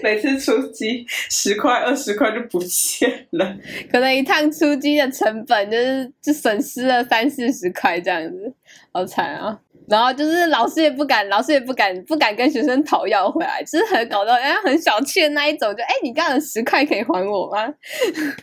[0.02, 3.58] 每次出击十块二十块就不见了，
[3.92, 8.54] 可能一趟出击的成本就是就损失了三四十块这样子，
[8.96, 9.60] 好惨啊！
[9.86, 17.68] 然后就是老师也不敢，老师也不敢不敢跟学生讨要回来，就是很搞到人家很小气的那一种，就哎、你刚刚十块可以还我吗？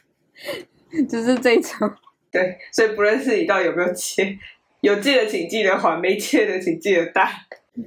[1.09, 1.89] 就是这种。
[2.31, 4.37] 对，所以不论是你到底有没有借，
[4.81, 7.27] 有借的请记得还，没借的请记得带。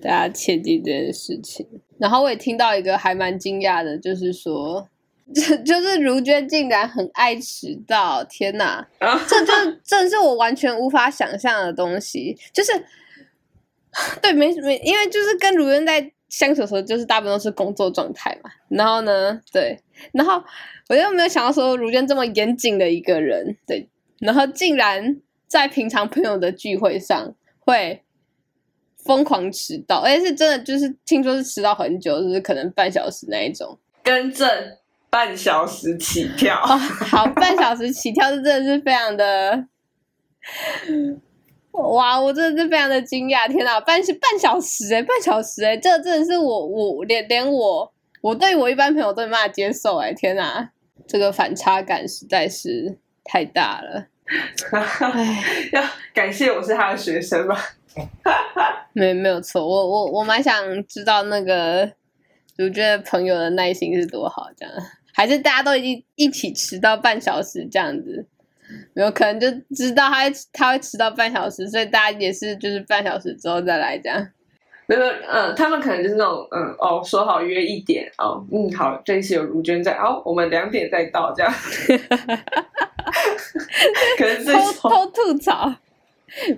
[0.03, 1.65] 大家切记这件事情。
[1.99, 4.89] 然后我也听到一个还蛮惊讶的，就是说，
[5.35, 8.87] 就就是如娟竟然很爱迟到，天哪！
[9.01, 9.53] 啊，这就
[9.85, 12.73] 这是我完全无法想象的东西，就是
[14.23, 18.51] 对，没没，因为就是跟如娟在相处的时候，就是大部分都是工作状态嘛。
[18.69, 19.79] 然后呢，对，
[20.13, 20.43] 然后
[20.89, 23.89] 我又没有想到说如娟这么严谨的一个人，对，
[24.21, 28.03] 然后竟然在平常朋友的聚会上会
[28.97, 33.77] 疯狂迟到，而且是真的，就是听说是迟到很久，就是可能半小时那一种。
[34.05, 34.49] 更正，
[35.17, 36.61] 半小时起跳。
[36.63, 39.65] 哦，好，半小时起跳，这真的是非常的，
[41.73, 43.49] 哇，我真的是非常的惊讶！
[43.49, 47.91] 天哪，半半小时哎、半小时哎、这真的是我我连连我
[48.21, 50.69] 我对我一般朋友都没办法接受哎、天哪，
[51.09, 54.09] 这个反差感实在是太大了。
[54.73, 55.43] 唉，
[55.73, 57.59] 要感谢我是他的学生吧。
[58.93, 61.91] 没没有错，我我我蛮想知道那个
[62.55, 64.75] 主角朋友的耐心是多好，这样
[65.17, 68.27] 还是大家都已经一起迟到半小时这样子，
[68.93, 74.29] 没有可能就知道他会他会迟到半小时，所以大家也是就是半小时之后再来这样。
[74.85, 81.51] 没有，嗯，他们可能就是那种，嗯，哦，说好约一点，哦，嗯，好，这一次有如娟在，哦，我们两点再到，这样，
[84.19, 85.75] 可能是偷偷吐槽，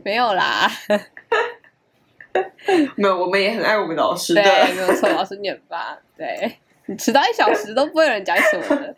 [0.04, 0.68] 没有啦，
[2.96, 8.94] 没有，我们也很爱我们的老师的，对，没有错，老师你很棒，对你 迟到一小时都不会有人讲什么的，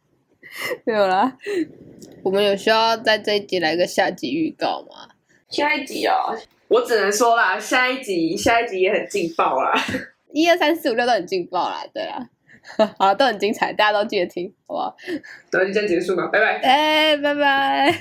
[0.84, 1.36] 没有啦。
[2.22, 5.08] 我们有需要在这一集来个下集预告吗？
[5.48, 6.34] 下一集哦，
[6.68, 9.72] 我只能说啦，下一集，下一集也很劲爆啦，
[10.32, 12.26] 一二三四五六都很劲爆啦，对啦，
[12.98, 14.96] 好，都很精彩，大家都记得听，好不好？
[15.50, 16.58] 然后就这样结束吧，拜拜。
[16.60, 17.92] 哎，拜拜。